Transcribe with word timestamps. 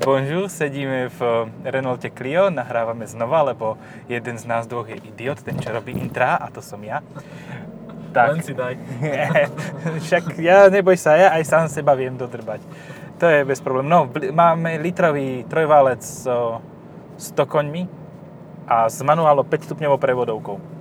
Bonjour, 0.00 0.48
sedíme 0.48 1.12
v 1.12 1.20
Renaulte 1.60 2.08
Clio, 2.08 2.48
nahrávame 2.48 3.04
znova, 3.04 3.52
lebo 3.52 3.76
jeden 4.08 4.40
z 4.40 4.48
nás 4.48 4.64
dvoch 4.64 4.88
je 4.88 4.96
idiot, 4.96 5.44
ten 5.44 5.60
čo 5.60 5.68
robí 5.68 5.92
intra, 5.92 6.40
a 6.40 6.48
to 6.48 6.64
som 6.64 6.80
ja. 6.80 7.04
Len 8.16 8.40
si 8.40 8.56
daj. 8.56 8.80
Však 10.08 10.40
ja, 10.40 10.72
neboj 10.72 10.96
sa, 10.96 11.20
ja 11.20 11.36
aj 11.36 11.44
sám 11.44 11.68
seba 11.68 11.92
viem 11.92 12.16
dodrbať. 12.16 12.64
To 13.20 13.28
je 13.28 13.44
bez 13.44 13.60
problém. 13.60 13.92
No, 13.92 14.08
máme 14.32 14.80
litrový 14.80 15.44
trojválec 15.44 16.00
so 16.00 16.64
100 17.20 17.44
koňmi 17.44 17.84
a 18.64 18.88
s 18.88 19.04
manuálnou 19.04 19.44
5 19.44 19.68
stupňovou 19.68 20.00
prevodovkou. 20.00 20.79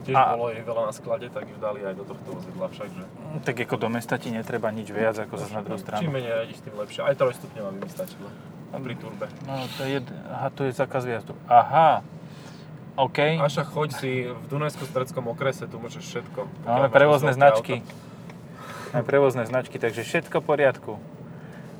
Tiež 0.00 0.16
A- 0.16 0.32
bolo 0.32 0.48
jej 0.48 0.64
veľa 0.64 0.82
na 0.88 0.92
sklade, 0.96 1.26
tak 1.28 1.44
ju 1.44 1.56
dali 1.60 1.84
aj 1.84 1.94
do 1.94 2.04
tohto 2.08 2.28
vozidla 2.32 2.66
však, 2.72 2.88
že... 2.88 3.04
Mm, 3.04 3.40
Tak 3.44 3.56
ako 3.68 3.76
do 3.76 3.88
mesta 3.92 4.16
ti 4.16 4.32
netreba 4.32 4.72
nič 4.72 4.88
viac 4.88 5.16
ako 5.20 5.34
zase 5.36 5.52
na 5.52 5.60
druhú 5.60 5.76
Čím 5.76 5.84
stranu. 5.84 6.08
menej 6.08 6.32
jadíš, 6.48 6.58
tým 6.64 6.74
lepšie. 6.80 7.00
Aj 7.04 7.14
trojstupňová 7.16 7.68
by 7.68 7.78
mi 7.84 7.90
stačila. 7.92 8.30
A 8.70 8.76
pri 8.78 8.94
turbe. 8.96 9.26
No, 9.44 9.66
to 9.76 9.82
je. 9.84 9.98
Aha, 10.30 10.48
tu 10.54 10.62
je 10.64 10.72
zákaz 10.72 11.02
výjazdu. 11.04 11.34
Aha. 11.50 12.00
OK. 12.96 13.18
Aša, 13.40 13.64
choď 13.66 13.88
si 13.96 14.10
v 14.28 14.44
Dunajsko-stredskom 14.50 15.24
okrese, 15.30 15.66
tu 15.66 15.80
môžeš 15.80 16.04
všetko. 16.04 16.40
Máme 16.68 16.88
prevozné 16.92 17.32
značky. 17.32 17.82
Máme 18.92 19.04
prevozné 19.06 19.46
značky, 19.46 19.78
takže 19.78 20.02
všetko 20.02 20.42
v 20.42 20.44
poriadku. 20.44 20.92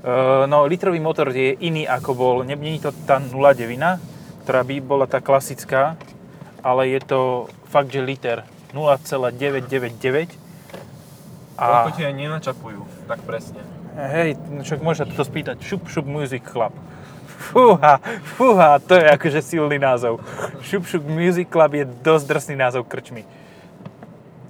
Uh, 0.00 0.48
no, 0.48 0.64
litrový 0.64 0.96
motor 0.96 1.28
je 1.28 1.52
iný 1.60 1.84
ako 1.84 2.16
bol. 2.16 2.37
Nie 2.40 2.56
to 2.80 2.88
tá 3.04 3.20
0,9, 3.20 4.00
ktorá 4.46 4.60
by 4.64 4.76
bola 4.80 5.04
tá 5.04 5.20
klasická, 5.20 6.00
ale 6.62 6.88
je 6.88 7.00
to 7.00 7.20
fakt, 7.66 7.91
že 7.91 8.00
liter 8.00 8.45
0,999. 8.73 10.37
Toľko 11.60 11.88
A 11.88 11.92
ti 11.92 12.02
aj 12.06 12.14
nenačapujú, 12.16 12.80
tak 13.05 13.20
presne. 13.28 13.60
hej, 13.96 14.38
no 14.48 14.65
však 14.65 14.80
môžeš 14.80 14.98
sa 15.02 15.06
toto 15.06 15.24
spýtať. 15.27 15.56
Šup, 15.60 15.84
šup, 15.91 16.06
music 16.09 16.41
club. 16.46 16.73
Fúha, 17.41 18.01
fúha, 18.37 18.76
to 18.80 18.96
je 18.96 19.04
akože 19.04 19.40
silný 19.40 19.76
názov. 19.76 20.21
Šup, 20.60 20.84
šup, 20.84 21.04
music 21.04 21.49
club 21.49 21.73
je 21.73 21.84
dosť 21.84 22.24
drsný 22.29 22.54
názov 22.57 22.84
krčmy. 22.88 23.24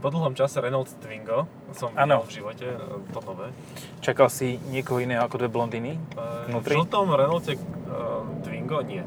Po 0.01 0.09
dlhom 0.09 0.33
čase 0.33 0.59
Renault 0.65 0.89
Twingo 1.05 1.45
som 1.77 1.93
videl 1.93 2.25
v 2.25 2.33
živote, 2.33 2.67
e, 2.67 3.13
to 3.13 3.21
nové. 3.21 3.53
Čakal 4.01 4.33
si 4.33 4.57
niekoho 4.73 4.97
iného 4.97 5.21
ako 5.21 5.45
dve 5.45 5.49
blondiny? 5.53 5.93
E, 5.93 5.99
V 6.17 6.57
Vnútri? 6.57 6.73
žltom 6.73 7.07
Renaulte 7.13 7.53
e, 7.55 7.61
Twingo 8.41 8.81
nie. 8.81 9.05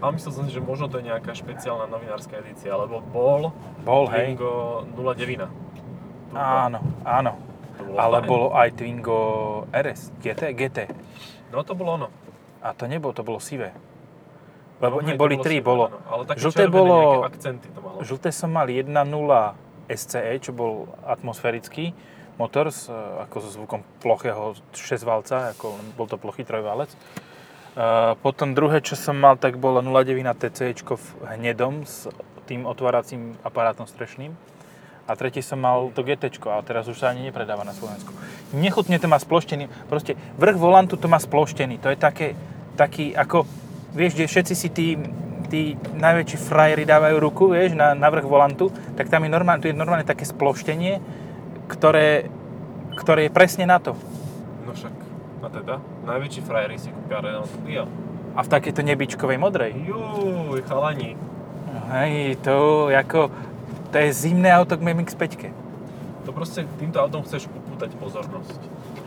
Ale 0.00 0.10
myslel 0.12 0.32
som 0.32 0.44
si, 0.44 0.52
že 0.52 0.60
možno 0.60 0.88
to 0.88 0.96
je 0.96 1.04
nejaká 1.06 1.30
špeciálna 1.30 1.84
novinárska 1.84 2.40
edícia, 2.40 2.72
lebo 2.72 3.04
bol 3.04 3.52
Bol, 3.80 4.04
hej. 4.08 4.32
Twingo 4.32 4.84
09. 4.96 5.44
Áno, 6.32 6.78
áno. 7.02 7.32
Bolo 7.76 7.96
Ale 7.96 8.18
fajn. 8.18 8.28
bolo 8.28 8.46
aj 8.52 8.68
Twingo 8.72 9.18
RS, 9.70 10.00
GT, 10.18 10.42
GT. 10.52 10.78
No 11.50 11.60
to 11.60 11.72
bolo 11.72 11.96
ono. 11.96 12.08
A 12.60 12.72
to 12.72 12.84
nebolo, 12.84 13.12
to 13.12 13.20
bolo 13.20 13.40
sivé. 13.40 13.72
Lebo 14.80 15.00
No, 15.00 15.04
nie, 15.04 15.12
hej, 15.12 15.20
boli 15.20 15.36
tri, 15.36 15.60
bolo. 15.60 15.88
áno. 15.88 16.00
Ale 16.06 16.22
také 16.24 16.40
žlté 16.40 16.64
bolo, 16.66 17.24
akcenty 17.24 17.68
to 17.68 17.80
malo. 17.80 18.00
žlté 18.00 18.32
som 18.32 18.48
mal 18.48 18.64
1.0 18.64 18.88
SCE, 19.90 20.32
čo 20.40 20.52
bol 20.52 20.88
atmosférický 21.04 21.92
motor 22.36 22.72
s, 22.72 22.88
e, 22.88 22.94
ako 23.20 23.36
so 23.36 23.48
zvukom 23.50 23.80
plochého 24.00 24.56
6 24.72 25.04
valca, 25.04 25.52
ako 25.52 25.76
bol 25.92 26.08
to 26.08 26.16
plochý 26.16 26.40
trojválec. 26.40 26.88
Potom 28.26 28.50
druhé, 28.50 28.82
čo 28.82 28.98
som 28.98 29.14
mal, 29.14 29.38
tak 29.38 29.54
bolo 29.54 29.78
0.9 29.78 30.26
TC 30.34 30.74
v 30.74 31.06
hnedom 31.38 31.86
s 31.86 32.10
tým 32.50 32.66
otváracím 32.66 33.38
aparátom 33.46 33.86
strešným. 33.86 34.34
A 35.06 35.14
tretí 35.18 35.42
som 35.42 35.58
mal 35.58 35.90
to 35.90 36.06
GT, 36.06 36.30
a 36.50 36.62
teraz 36.62 36.86
už 36.86 36.98
sa 36.98 37.10
ani 37.10 37.26
nepredáva 37.26 37.66
na 37.66 37.74
Slovensku. 37.74 38.14
Nechutne 38.54 38.98
to 38.98 39.10
má 39.10 39.18
sploštený, 39.18 39.66
proste 39.90 40.14
vrch 40.38 40.54
volantu 40.54 40.94
to 40.94 41.10
má 41.10 41.18
sploštený. 41.18 41.82
To 41.82 41.90
je 41.90 41.98
také, 41.98 42.38
taký 42.78 43.10
ako, 43.14 43.42
vieš, 43.90 44.14
kde 44.14 44.30
všetci 44.30 44.54
si 44.54 44.68
tí, 44.70 44.88
tí 45.50 45.74
najväčší 45.98 46.38
frajeri 46.38 46.86
dávajú 46.86 47.16
ruku, 47.18 47.50
vieš, 47.50 47.74
na, 47.74 47.94
na 47.98 48.06
vrch 48.06 48.26
volantu, 48.26 48.70
tak 48.94 49.10
tam 49.10 49.26
je 49.26 49.34
normálne, 49.34 49.62
tu 49.62 49.70
je 49.70 49.74
normálne 49.74 50.06
také 50.06 50.22
sploštenie, 50.22 51.02
ktoré, 51.66 52.30
ktoré 52.94 53.26
je 53.26 53.34
presne 53.34 53.66
na 53.66 53.82
to. 53.82 53.98
No 54.62 54.78
však, 54.78 54.94
a 55.40 55.48
teda, 55.48 55.74
najväčší 56.04 56.40
frajeri 56.44 56.76
si 56.76 56.92
kúpia 56.92 57.24
Renault 57.24 57.48
Clio. 57.48 57.84
A 58.36 58.40
v 58.44 58.48
takejto 58.48 58.80
nebičkovej 58.84 59.38
modrej. 59.40 59.72
Juj, 59.88 60.60
chalani. 60.68 61.16
Hej, 61.90 62.38
to 62.44 62.86
ako, 62.92 63.32
to 63.90 63.96
je 63.98 64.08
zimné 64.14 64.52
auto 64.54 64.78
k 64.78 64.82
MX-5. 64.86 65.50
To 66.28 66.30
proste 66.30 66.62
týmto 66.78 67.00
autom 67.00 67.24
chceš 67.26 67.48
upútať 67.50 67.90
pozornosť. 67.98 68.60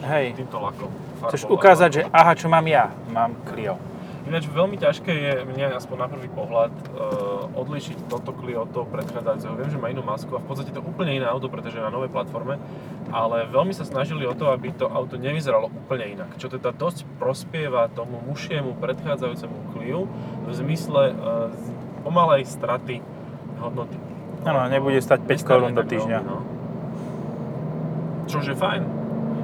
Hej, 0.04 0.36
Týmto 0.36 0.60
lakom. 0.60 0.92
chceš 1.32 1.48
ukázať, 1.48 1.90
že 1.94 2.02
lakom. 2.04 2.20
aha, 2.20 2.32
čo 2.36 2.48
mám 2.52 2.66
ja, 2.68 2.92
mám 3.14 3.32
Clio. 3.48 3.80
Ináč 4.24 4.48
veľmi 4.48 4.80
ťažké 4.80 5.12
je 5.12 5.34
mne 5.44 5.76
aspoň 5.76 5.98
na 6.00 6.08
prvý 6.08 6.32
pohľad 6.32 6.72
uh, 6.72 7.60
odlíšiť 7.60 8.08
toto 8.08 8.32
Clio 8.40 8.64
od 8.64 8.72
toho 8.72 8.88
predchádzajúceho. 8.88 9.60
Viem, 9.60 9.68
že 9.68 9.80
má 9.80 9.92
inú 9.92 10.00
masku 10.00 10.32
a 10.36 10.40
v 10.40 10.48
podstate 10.48 10.72
to 10.72 10.80
úplne 10.80 11.20
iné 11.20 11.28
auto, 11.28 11.52
pretože 11.52 11.76
je 11.76 11.84
na 11.84 11.92
novej 11.92 12.08
platforme, 12.08 12.56
ale 13.12 13.44
veľmi 13.52 13.76
sa 13.76 13.84
snažili 13.84 14.24
o 14.24 14.32
to, 14.32 14.48
aby 14.48 14.72
to 14.72 14.88
auto 14.88 15.20
nevyzeralo 15.20 15.68
úplne 15.68 16.16
inak. 16.16 16.40
Čo 16.40 16.48
teda 16.48 16.72
dosť 16.72 17.04
prospieva 17.20 17.92
tomu 17.92 18.24
mušiemu 18.24 18.80
predchádzajúcemu 18.80 19.58
Clio 19.76 20.08
v 20.48 20.50
zmysle 20.56 21.12
uh, 21.12 21.52
pomalej 22.08 22.48
straty 22.48 23.04
hodnoty. 23.60 24.00
Áno, 24.48 24.72
nebude 24.72 25.00
stať 25.04 25.24
5 25.24 25.28
Nestarne 25.28 25.48
korún 25.48 25.74
do 25.76 25.84
týždňa. 25.84 26.20
veľmi, 26.20 26.32
no. 26.32 26.40
Čože 28.28 28.56
fajn. 28.56 28.82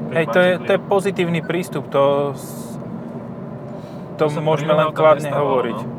Hej, 0.10 0.26
to 0.32 0.40
je, 0.40 0.52
to 0.66 0.72
je 0.76 0.80
pozitívny 0.82 1.40
prístup, 1.46 1.88
to, 1.92 2.34
to, 4.20 4.28
môžeme 4.44 4.76
len 4.76 4.92
kladne 4.92 5.32
hovoriť. 5.32 5.80
No. 5.80 5.98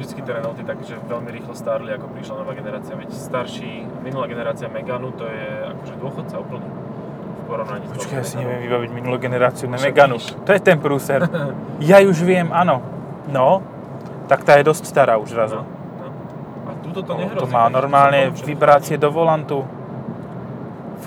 Vždycky 0.00 0.24
tie 0.24 0.32
Renaulty 0.32 0.62
takže 0.64 0.94
veľmi 0.96 1.28
rýchlo 1.28 1.52
stárli, 1.52 1.92
ako 1.92 2.08
prišla 2.14 2.34
nová 2.40 2.56
generácia. 2.56 2.96
Veď 2.96 3.10
starší, 3.12 3.84
minulá 4.00 4.24
generácia 4.30 4.70
Meganu, 4.72 5.12
to 5.12 5.28
je 5.28 5.44
akože 5.76 5.94
dôchodca 6.00 6.36
úplne 6.40 6.64
v 6.64 7.40
porovnaní 7.44 7.84
s 7.84 8.00
Počkaj, 8.00 8.16
ja 8.16 8.24
si 8.24 8.40
neviem 8.40 8.64
vybaviť 8.64 8.90
minulú 8.96 9.16
generáciu 9.20 9.68
na 9.68 9.76
Meganu. 9.76 10.16
vidíš. 10.16 10.40
To 10.46 10.50
je 10.56 10.60
ten 10.64 10.80
prúser. 10.80 11.20
ja 11.90 12.00
už 12.00 12.16
viem, 12.24 12.48
áno. 12.48 12.80
No, 13.28 13.60
tak 14.24 14.46
tá 14.48 14.56
je 14.56 14.64
dosť 14.64 14.88
stará 14.88 15.20
už 15.20 15.36
zrazu. 15.36 15.60
No, 15.60 15.68
no. 16.00 16.08
A 16.64 16.70
túto 16.80 17.04
to 17.04 17.12
nehrozí. 17.20 17.42
to 17.42 17.46
má 17.52 17.68
normálne 17.68 18.32
vibrácie 18.40 18.96
do 18.96 19.12
volantu. 19.12 19.68
V, 21.04 21.06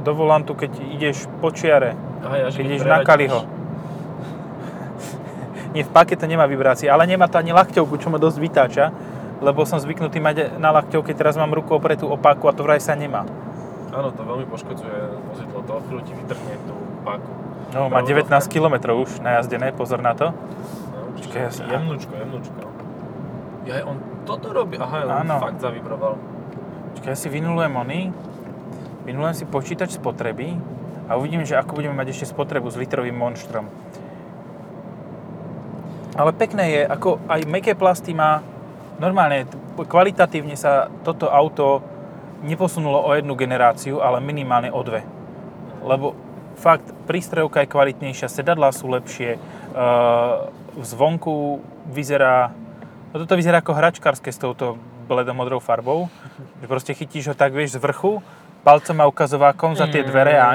do 0.00 0.12
volantu, 0.16 0.56
keď 0.56 0.80
ideš 0.80 1.28
po 1.44 1.52
čiare. 1.52 1.92
Aha, 2.24 2.36
ja, 2.40 2.46
že 2.48 2.64
Keď 2.64 2.64
ideš 2.64 2.82
na. 2.88 3.04
Kaliho. 3.04 3.59
Nie, 5.70 5.86
v 5.86 5.90
pake 5.94 6.18
to 6.18 6.26
nemá 6.26 6.50
vibrácie, 6.50 6.90
ale 6.90 7.06
nemá 7.06 7.30
to 7.30 7.38
ani 7.38 7.54
lakťovku, 7.54 7.94
čo 8.02 8.10
ma 8.10 8.18
dosť 8.18 8.38
vytáča, 8.42 8.84
lebo 9.38 9.62
som 9.62 9.78
zvyknutý 9.78 10.18
mať 10.18 10.58
na 10.58 10.74
lakťovke, 10.74 11.14
teraz 11.14 11.38
mám 11.38 11.54
ruku 11.54 11.70
opretú 11.78 12.10
o 12.10 12.18
páku 12.18 12.50
a 12.50 12.52
to 12.52 12.66
vraj 12.66 12.82
sa 12.82 12.98
nemá. 12.98 13.22
Áno, 13.90 14.10
to 14.10 14.22
veľmi 14.22 14.46
poškodzuje 14.50 14.98
vozidlo, 15.30 15.62
to 15.66 15.72
chvíľu 15.86 16.02
ti 16.02 16.12
vytrhne 16.14 16.54
tú 16.66 16.74
páku. 17.06 17.30
No, 17.70 17.86
má 17.86 18.02
19 18.02 18.26
km 18.50 18.98
už 18.98 19.22
najazdené, 19.22 19.70
pozor 19.70 20.02
na 20.02 20.14
to. 20.14 20.34
No, 20.34 21.14
Počkaj, 21.14 21.38
ja 21.38 21.50
sa- 21.54 21.66
Jemnúčko, 21.66 22.12
jemnúčko. 22.18 22.58
Ja, 23.66 23.86
on 23.86 24.02
toto 24.26 24.50
robí, 24.50 24.74
aha, 24.74 25.06
on 25.06 25.30
fakt 25.38 25.62
zavibroval. 25.62 26.18
Počkaj, 26.98 27.10
ja 27.14 27.18
si 27.18 27.28
vynulujem 27.30 27.70
ony, 27.70 28.00
vynulujem 29.06 29.34
si 29.38 29.44
počítač 29.46 29.94
spotreby 29.94 30.58
a 31.06 31.14
uvidím, 31.14 31.46
že 31.46 31.54
ako 31.54 31.78
budeme 31.78 31.94
mať 31.94 32.10
ešte 32.10 32.26
spotrebu 32.34 32.66
s 32.66 32.78
litrovým 32.78 33.14
monštrom. 33.14 33.70
Ale 36.20 36.36
pekné 36.36 36.64
je, 36.68 36.82
ako 36.84 37.16
aj 37.32 37.40
meké 37.48 37.72
plasty 37.72 38.12
má, 38.12 38.44
normálne, 39.00 39.48
kvalitatívne 39.80 40.52
sa 40.52 40.92
toto 41.00 41.32
auto 41.32 41.80
neposunulo 42.44 43.00
o 43.00 43.10
jednu 43.16 43.32
generáciu, 43.32 44.04
ale 44.04 44.20
minimálne 44.20 44.68
o 44.68 44.84
dve. 44.84 45.00
Lebo 45.80 46.12
fakt, 46.60 46.84
prístrojovka 47.08 47.64
je 47.64 47.72
kvalitnejšia, 47.72 48.28
sedadlá 48.28 48.68
sú 48.68 48.92
lepšie, 48.92 49.40
uh, 49.40 50.52
zvonku 50.84 51.64
vyzerá, 51.88 52.52
no 53.12 53.16
toto 53.24 53.40
vyzerá 53.40 53.64
ako 53.64 53.72
hračkárske 53.72 54.28
s 54.28 54.36
touto 54.36 54.76
bledomodrou 55.08 55.58
farbou, 55.58 56.12
že 56.60 56.66
proste 56.68 56.92
chytíš 56.92 57.32
ho 57.32 57.34
tak, 57.34 57.56
vieš, 57.56 57.80
z 57.80 57.82
vrchu, 57.82 58.20
palcom 58.60 59.00
a 59.00 59.08
ukazovákom 59.08 59.72
za 59.72 59.88
tie 59.88 60.04
dvere 60.04 60.36
a 60.36 60.52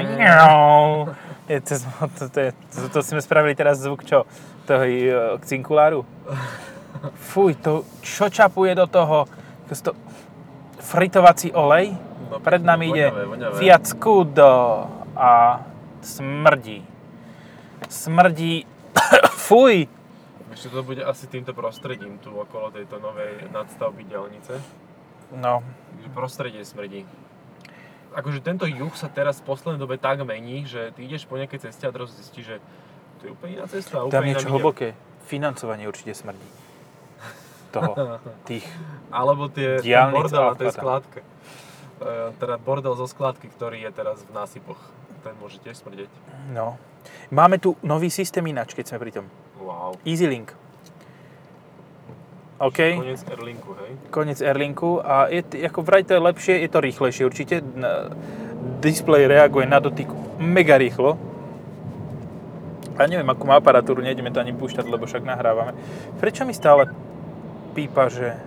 je, 1.47 1.59
to, 1.61 1.73
to, 2.17 2.23
to, 2.29 2.39
je, 2.39 2.49
to, 2.73 2.87
to 2.89 2.99
sme 3.05 3.21
spravili 3.21 3.53
teraz 3.53 3.81
zvuk 3.81 4.01
čo? 4.01 4.25
Toho 4.65 4.85
uh, 4.85 5.37
cinkuláru? 5.45 6.01
Fuj, 7.13 7.59
to 7.61 7.85
čo 8.01 8.31
čapuje 8.33 8.73
do 8.73 8.89
toho? 8.89 9.29
To, 9.69 9.91
fritovací 10.81 11.53
olej? 11.53 11.93
No, 12.29 12.41
Pred 12.41 12.61
nami 12.65 12.89
ide. 12.93 13.13
Fiat 13.61 13.85
Scudo 13.85 14.89
a 15.13 15.61
smrdí. 16.01 16.81
Smrdí. 17.89 18.65
Fuj! 19.45 19.85
Ešte 20.55 20.71
to 20.71 20.81
bude 20.87 21.03
asi 21.03 21.27
týmto 21.27 21.51
prostredím 21.51 22.17
tu 22.23 22.31
okolo 22.31 22.71
tejto 22.71 22.97
novej 22.97 23.51
nadstavby 23.51 24.07
diaľnice. 24.07 24.55
No, 25.35 25.61
Takže 25.91 26.09
prostredie 26.15 26.61
smrdí. 26.63 27.03
Akože 28.15 28.39
tento 28.39 28.63
juh 28.63 28.93
sa 28.95 29.11
teraz 29.11 29.43
v 29.43 29.51
poslednej 29.51 29.79
dobe 29.83 29.99
tak 29.99 30.23
mení, 30.23 30.63
že 30.63 30.95
ty 30.95 31.03
ideš 31.03 31.27
po 31.27 31.35
nejakej 31.35 31.67
ceste 31.69 31.83
a 31.83 31.91
teraz 31.91 32.15
zistíš, 32.15 32.55
že 32.55 32.57
to 33.19 33.21
je 33.27 33.31
úplne 33.35 33.59
iná 33.59 33.67
cesta. 33.67 33.99
a 33.99 34.07
Tam 34.07 34.23
úplne 34.23 34.31
niečo 34.31 34.47
iná 34.47 34.55
hlboké. 34.55 34.87
Financovanie 35.27 35.85
určite 35.85 36.15
smrdí. 36.15 36.47
Toho. 37.75 37.91
Tých. 38.49 38.65
Alebo 39.11 39.51
tie, 39.51 39.83
ten 39.83 40.11
bordel 40.15 40.41
na 40.41 40.55
tej 40.55 40.71
skládke. 40.71 41.19
E, 41.19 42.35
teda 42.39 42.55
bordel 42.59 42.95
zo 42.95 43.07
skládky, 43.07 43.51
ktorý 43.51 43.83
je 43.83 43.91
teraz 43.91 44.23
v 44.23 44.31
násypoch. 44.31 44.79
Ten 45.25 45.35
môže 45.41 45.59
tiež 45.59 45.81
smrdeť. 45.81 46.11
No. 46.53 46.77
Máme 47.33 47.57
tu 47.57 47.73
nový 47.81 48.13
systém 48.13 48.45
ináč, 48.45 48.77
keď 48.77 48.93
sme 48.93 48.97
pri 49.01 49.11
tom. 49.19 49.25
Wow. 49.57 49.97
EasyLink. 50.05 50.53
OK, 52.55 52.79
Koniec 52.95 53.21
Airlinku, 53.27 53.71
hej? 53.83 53.91
koniec 54.07 54.39
Airlinku 54.39 55.03
a 55.03 55.27
je, 55.27 55.43
ako 55.67 55.83
vraj 55.83 56.07
to 56.07 56.15
je 56.15 56.21
lepšie, 56.23 56.55
je 56.63 56.69
to 56.71 56.79
rýchlejšie 56.79 57.23
určite. 57.27 57.59
Display 58.79 59.27
reaguje 59.27 59.67
na 59.67 59.83
dotyk 59.83 60.07
mega 60.39 60.79
rýchlo. 60.79 61.19
A 62.95 63.11
neviem, 63.11 63.27
akú 63.27 63.43
má 63.43 63.59
aparatúru, 63.59 63.99
nejdeme 63.99 64.31
to 64.31 64.39
ani 64.39 64.55
púšťať, 64.55 64.87
lebo 64.87 65.03
však 65.03 65.27
nahrávame. 65.27 65.75
Prečo 66.15 66.47
mi 66.47 66.55
stále 66.55 66.87
pípa, 67.75 68.07
že... 68.07 68.39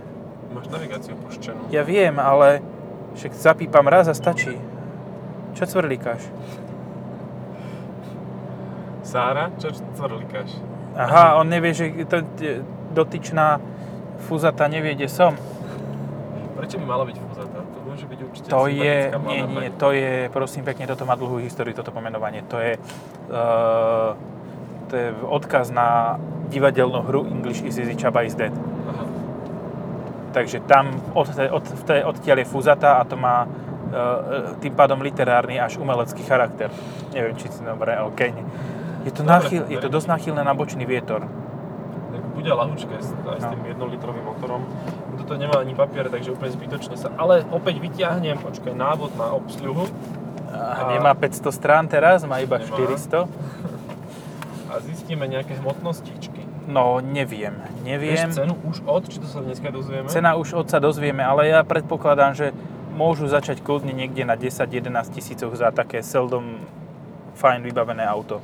Máš 0.57 0.73
navigáciu 0.73 1.13
pušťanú. 1.13 1.69
Ja 1.69 1.85
viem, 1.85 2.17
ale 2.17 2.65
však 3.13 3.37
zapípam 3.37 3.85
raz 3.85 4.09
a 4.09 4.17
stačí. 4.17 4.57
Čo 5.53 5.69
cvrlikáš? 5.69 6.25
Sára, 9.05 9.53
čo 9.61 9.69
cvrlikáš? 10.01 10.57
Aha, 10.97 11.37
on 11.37 11.53
nevie, 11.53 11.77
že 11.77 11.93
to, 12.09 12.25
dotyčná 12.97 13.61
fúzata 14.27 14.67
nevie, 14.67 14.95
kde 14.99 15.09
som. 15.11 15.35
Prečo 16.59 16.77
by 16.83 16.87
mala 16.87 17.07
byť 17.07 17.17
fúzata? 17.23 17.59
To 17.63 17.79
môže 17.87 18.05
byť 18.11 18.19
určite 18.27 18.47
To 18.51 18.67
je, 18.67 19.15
nie, 19.15 19.43
nie, 19.47 19.69
to 19.79 19.95
je, 19.95 20.27
prosím 20.35 20.67
pekne, 20.67 20.91
toto 20.91 21.07
má 21.07 21.15
dlhú 21.15 21.39
históriu, 21.39 21.71
toto 21.71 21.95
pomenovanie. 21.95 22.43
To 22.51 22.59
je, 22.59 22.75
uh, 23.31 24.19
to 24.91 24.93
je 24.99 25.09
odkaz 25.23 25.71
na 25.71 26.19
divadelnú 26.51 27.07
hru 27.07 27.31
English 27.31 27.63
is 27.63 27.79
easy, 27.79 27.95
Chaba 27.95 28.27
is 28.27 28.35
dead. 28.35 28.51
Aha. 28.91 29.05
Takže 30.35 30.67
tam 30.67 30.99
od, 31.15 31.31
od, 31.31 31.63
od, 31.63 31.87
odtiaľ 32.17 32.43
je 32.43 32.47
fúzata 32.51 32.99
a 32.99 33.07
to 33.07 33.15
má 33.15 33.47
uh, 33.47 34.59
tým 34.59 34.75
pádom 34.75 34.99
literárny 34.99 35.63
až 35.63 35.79
umelecký 35.79 36.27
charakter. 36.27 36.75
Neviem, 37.15 37.39
či 37.39 37.55
si 37.55 37.63
dobre, 37.63 37.95
OK. 38.03 38.21
Je 39.07 39.15
to, 39.15 39.23
náchyl, 39.23 39.63
je 39.71 39.79
to 39.79 39.89
dosť 39.89 40.11
náchylné 40.11 40.43
na 40.43 40.53
bočný 40.59 40.83
vietor. 40.85 41.25
Bude 42.39 42.53
lahučké 42.55 42.95
s- 42.97 43.19
aj 43.19 43.39
s 43.39 43.45
No. 43.45 43.51
tým 43.51 43.63
jednolitrovým 43.67 44.25
motorom. 44.25 44.63
Toto 45.17 45.35
nemá 45.35 45.59
ani 45.59 45.75
papier, 45.75 46.07
takže 46.07 46.31
úplne 46.31 46.55
zbytočne 46.55 46.95
sa... 46.95 47.11
Ale 47.13 47.43
opäť 47.51 47.83
vyťahnem, 47.83 48.39
počkaj, 48.39 48.73
návod 48.73 49.13
na 49.13 49.35
obsluhu 49.35 49.91
A 50.49 50.81
A- 50.81 50.91
nemá 50.91 51.13
500 51.13 51.51
strán 51.51 51.85
teraz, 51.85 52.23
má 52.23 52.39
iba 52.39 52.57
Nemá. 52.57 52.71
400. 52.71 53.27
a 54.71 54.75
zistíme 54.81 55.25
nejaké 55.25 55.57
hmotnostičky. 55.57 56.41
No, 56.65 57.01
neviem. 57.01 57.53
Neviem. 57.83 58.29
Vieš 58.29 58.37
cenu 58.39 58.55
už 58.63 58.81
od, 58.83 59.03
či 59.05 59.19
to 59.19 59.27
sa 59.27 59.41
dneska 59.41 59.69
dozvieme? 59.69 60.07
Cena 60.07 60.37
už 60.37 60.53
od 60.55 60.67
sa 60.67 60.79
dozvieme, 60.79 61.21
ale 61.21 61.49
ja 61.49 61.61
predpokladám, 61.63 62.33
že 62.33 62.47
môžu 62.93 63.25
začať 63.25 63.61
kľudne 63.61 63.91
niekde 63.91 64.23
na 64.23 64.35
10-11 64.35 64.85
tisícoch 65.11 65.53
za 65.53 65.69
také 65.71 66.01
seldom 66.01 66.61
fajn 67.35 67.61
vybavené 67.63 68.03
auto. 68.03 68.41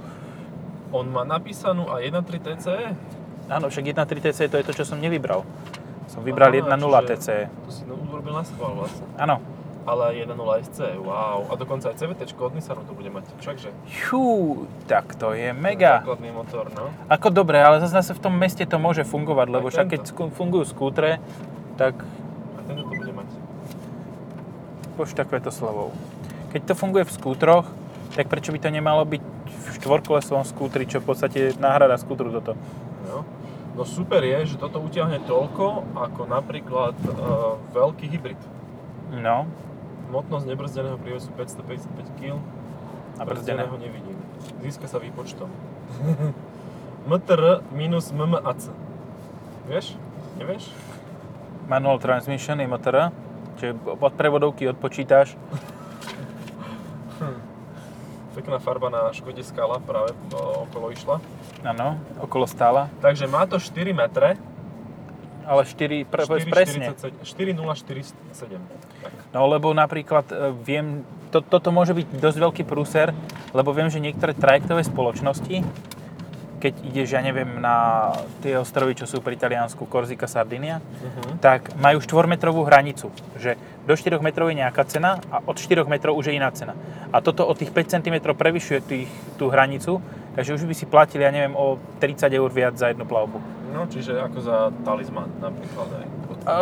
On 0.88 1.04
má 1.04 1.22
napísanú 1.22 1.88
a 1.88 1.98
1.3 1.98 2.20
TCE. 2.38 2.96
Áno, 3.48 3.68
však 3.68 3.84
1.3 3.92 4.24
TC 4.24 4.38
to 4.48 4.56
je 4.56 4.64
to, 4.64 4.72
čo 4.72 4.84
som 4.88 4.96
nevybral. 4.96 5.44
Som 6.08 6.24
vybral 6.24 6.52
1.0 6.52 6.68
TC. 7.10 7.48
To 7.48 7.70
si 7.72 7.84
no, 7.84 7.96
urobil 8.08 8.32
na 8.32 8.44
schvál 8.44 8.72
vlastne. 8.76 9.04
Áno. 9.20 9.40
Ale 9.84 10.16
1.0 10.16 10.32
SC, 10.64 10.96
wow. 10.96 11.44
A 11.52 11.60
dokonca 11.60 11.92
aj 11.92 12.00
CVT 12.00 12.32
od 12.40 12.56
Nissanu 12.56 12.88
to 12.88 12.96
bude 12.96 13.12
mať. 13.12 13.28
Všakže. 13.36 13.68
Fú, 14.08 14.64
tak 14.88 15.12
to 15.12 15.36
je 15.36 15.52
mega. 15.52 16.00
Základný 16.00 16.32
motor, 16.32 16.72
no. 16.72 16.88
Ako 17.12 17.28
dobre, 17.28 17.60
ale 17.60 17.84
zase 17.84 18.16
v 18.16 18.20
tom 18.24 18.32
meste 18.32 18.64
to 18.64 18.80
môže 18.80 19.04
fungovať, 19.04 19.46
lebo 19.52 19.68
však 19.68 19.92
keď 19.92 20.00
fungujú 20.32 20.64
skútre, 20.64 21.20
tak 21.76 22.00
A 22.56 22.60
tento 22.64 22.80
to 22.80 22.96
bude 22.96 23.12
mať. 23.12 23.28
poš 24.96 25.12
takovéto 25.12 25.52
slovou. 25.52 25.92
Keď 26.56 26.72
to 26.72 26.74
funguje 26.78 27.04
v 27.04 27.12
skútroch, 27.12 27.68
tak 28.16 28.32
prečo 28.32 28.56
by 28.56 28.64
to 28.64 28.72
nemalo 28.72 29.04
byť 29.04 29.20
v 29.52 29.66
štvorkolesovom 29.84 30.48
skútri, 30.48 30.88
čo 30.88 31.04
v 31.04 31.12
podstate 31.12 31.40
náhrada 31.60 32.00
skútru 32.00 32.32
toto. 32.32 32.56
No. 33.74 33.82
super 33.82 34.22
je, 34.22 34.54
že 34.54 34.56
toto 34.56 34.78
utiahne 34.78 35.18
toľko, 35.26 35.82
ako 35.98 36.22
napríklad 36.30 36.94
e, 37.02 37.10
veľký 37.74 38.06
hybrid. 38.06 38.38
No, 39.10 39.50
Hmotnosť 40.14 40.46
nebrzdeného 40.46 40.94
prívesu 41.02 41.34
555 41.34 42.18
kg, 42.22 42.38
a 43.18 43.26
brzdené. 43.26 43.66
brzdeného 43.66 43.76
nevidím. 43.82 44.18
Získa 44.62 44.86
sa 44.86 45.02
výpočtom. 45.02 45.50
MTR 47.10 47.66
minus 47.74 48.14
MMAC. 48.14 48.70
Vieš? 49.66 49.98
Nevieš? 50.38 50.70
Manual 51.66 51.98
transmission 51.98 52.60
je 52.60 52.66
MTR, 52.68 53.10
čiže 53.58 53.72
od 53.86 54.12
prevodovky 54.14 54.68
odpočítaš. 54.70 55.34
Pekná 58.34 58.58
farba 58.58 58.90
na 58.90 59.10
Škode 59.14 59.46
Scala 59.46 59.78
práve 59.78 60.12
okolo 60.34 60.90
išla. 60.90 61.22
Áno, 61.64 61.96
okolo 62.20 62.44
stála. 62.44 62.92
Takže 63.00 63.24
má 63.24 63.48
to 63.48 63.56
4 63.56 63.96
metre. 63.96 64.36
Ale 65.44 65.64
4, 65.64 66.08
pre, 66.08 66.24
povedz 66.24 66.48
presne. 66.48 66.92
4047. 67.20 68.16
Tak. 69.04 69.12
No 69.32 69.44
lebo 69.48 69.72
napríklad 69.76 70.24
e, 70.32 70.56
viem, 70.64 71.04
to, 71.28 71.44
toto 71.44 71.68
môže 71.68 71.92
byť 71.92 72.16
dosť 72.16 72.38
veľký 72.40 72.62
prúser, 72.64 73.12
lebo 73.52 73.72
viem, 73.76 73.92
že 73.92 74.00
niektoré 74.00 74.32
trajektové 74.32 74.80
spoločnosti, 74.88 75.60
keď 76.64 76.74
ideš, 76.80 77.12
ja 77.12 77.20
neviem, 77.20 77.60
na 77.60 78.08
tie 78.40 78.56
ostrovy, 78.56 78.96
čo 78.96 79.04
sú 79.04 79.20
pri 79.20 79.36
Taliansku, 79.36 79.84
Korzika, 79.84 80.24
Sardinia, 80.24 80.80
Uh-huh. 80.80 81.36
tak 81.44 81.76
majú 81.76 82.00
4-metrovú 82.00 82.64
hranicu, 82.64 83.12
že 83.36 83.60
do 83.84 83.92
4 83.92 84.16
metrov 84.24 84.48
je 84.48 84.64
nejaká 84.64 84.88
cena 84.88 85.20
a 85.28 85.44
od 85.44 85.60
4 85.60 85.84
metrov 85.84 86.16
už 86.16 86.32
je 86.32 86.40
iná 86.40 86.48
cena. 86.56 86.72
A 87.12 87.20
toto 87.20 87.44
od 87.44 87.60
tých 87.60 87.68
5 87.68 88.00
cm 88.00 88.32
prevyšuje 88.32 88.80
tých, 88.80 89.12
tú 89.36 89.52
hranicu, 89.52 90.00
takže 90.34 90.54
už 90.54 90.62
by 90.66 90.74
si 90.74 90.86
platili, 90.86 91.22
ja 91.24 91.32
neviem, 91.32 91.54
o 91.54 91.78
30 91.98 92.30
eur 92.30 92.50
viac 92.50 92.74
za 92.74 92.90
jednu 92.90 93.06
plavbu. 93.06 93.38
No, 93.74 93.90
čiže 93.90 94.18
ako 94.18 94.38
za 94.38 94.70
talizman 94.86 95.30
napríklad 95.42 95.88
aj. 95.98 96.06
E, 96.46 96.56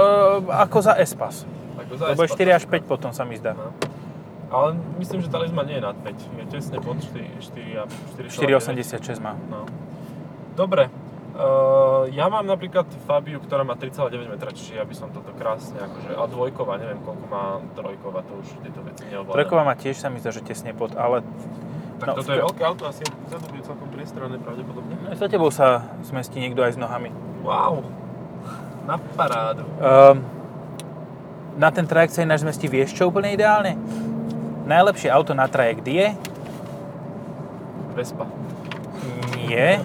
ako 0.49 0.79
za 0.81 0.97
Espas. 0.97 1.45
Ako 1.77 1.93
za 2.01 2.05
Lebo 2.13 2.21
je 2.25 2.29
Espas 2.33 2.41
4 2.41 2.59
až 2.59 2.65
5 2.65 2.69
napríklad. 2.69 2.89
potom 2.89 3.11
sa 3.13 3.29
mi 3.29 3.37
zdá. 3.37 3.53
No. 3.53 3.73
Ale 4.53 4.77
myslím, 5.01 5.25
že 5.25 5.33
talizman 5.33 5.65
nie 5.65 5.81
je 5.81 5.85
nad 5.85 5.97
5. 5.97 6.41
Je 6.41 6.45
tesne 6.53 6.77
pod 6.81 7.01
4, 7.01 7.41
4 7.41 7.81
a 7.81 7.85
4,9. 8.21 9.17
4,86 9.17 9.25
má. 9.25 9.33
No. 9.49 9.65
Dobre. 10.53 10.93
Uh, 11.33 12.13
ja 12.13 12.29
mám 12.29 12.45
napríklad 12.45 12.85
Fabiu, 13.09 13.41
ktorá 13.41 13.65
má 13.65 13.73
3,9 13.73 14.29
metra, 14.29 14.53
čiže 14.53 14.77
ja 14.77 14.85
by 14.85 14.93
som 14.93 15.09
toto 15.09 15.33
krásne 15.33 15.81
akože, 15.81 16.13
a 16.13 16.29
dvojková, 16.29 16.77
neviem 16.77 17.01
koľko 17.01 17.25
má 17.25 17.57
trojková, 17.73 18.21
to 18.29 18.37
už 18.37 18.61
tieto 18.61 18.85
veci 18.85 19.09
neovládam. 19.09 19.41
Trojková 19.41 19.63
má 19.65 19.73
tiež 19.73 19.97
sa 19.97 20.13
mi 20.13 20.21
zdá, 20.21 20.29
že 20.29 20.45
tesne 20.45 20.77
pod, 20.77 20.93
ale 20.93 21.25
Tak 22.03 22.09
no, 22.11 22.15
toto 22.19 22.35
je 22.35 22.43
veľké 22.43 22.63
auto, 22.67 22.83
asi 22.91 23.07
vzadu 23.31 23.47
bude 23.47 23.63
celkom 23.63 23.87
priestranné 23.95 24.37
pravdepodobne. 24.43 24.95
aj 25.07 25.17
za 25.23 25.29
tebou 25.31 25.55
sa 25.55 25.87
zmestí 26.03 26.43
niekto 26.43 26.67
aj 26.67 26.75
s 26.75 26.79
nohami. 26.79 27.15
Wow, 27.47 27.87
na 28.91 28.99
parádu. 29.15 29.63
Um, 29.79 30.19
na 31.55 31.71
ten 31.71 31.87
trajekt 31.87 32.19
sa 32.19 32.27
ináč 32.27 32.43
zmestí, 32.43 32.67
vieš 32.67 32.99
čo 32.99 33.07
úplne 33.07 33.31
ideálne? 33.31 33.79
Najlepšie 34.67 35.15
auto 35.15 35.31
na 35.31 35.47
trajekt 35.47 35.87
je? 35.87 36.11
Vespa. 37.95 38.27
Nie. 39.39 39.85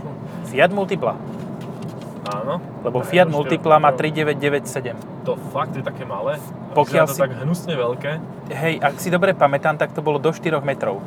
Fiat 0.50 0.74
Multipla. 0.74 1.14
Áno. 2.28 2.58
Lebo 2.82 3.04
Fiat 3.06 3.30
Multipla 3.30 3.78
má 3.78 3.94
to- 3.94 4.02
3997. 4.02 4.98
To 5.22 5.36
fakt 5.54 5.76
je 5.76 5.84
také 5.84 6.02
malé. 6.02 6.40
Pokiaľ 6.74 7.06
si- 7.12 7.20
tak 7.20 7.36
hnusne 7.44 7.74
veľké. 7.76 8.12
Hej, 8.48 8.74
ak 8.80 8.96
si 8.98 9.12
dobre 9.12 9.36
pamätám, 9.36 9.76
tak 9.76 9.92
to 9.92 10.00
bolo 10.00 10.18
do 10.18 10.32
4 10.32 10.64
metrov. 10.64 11.04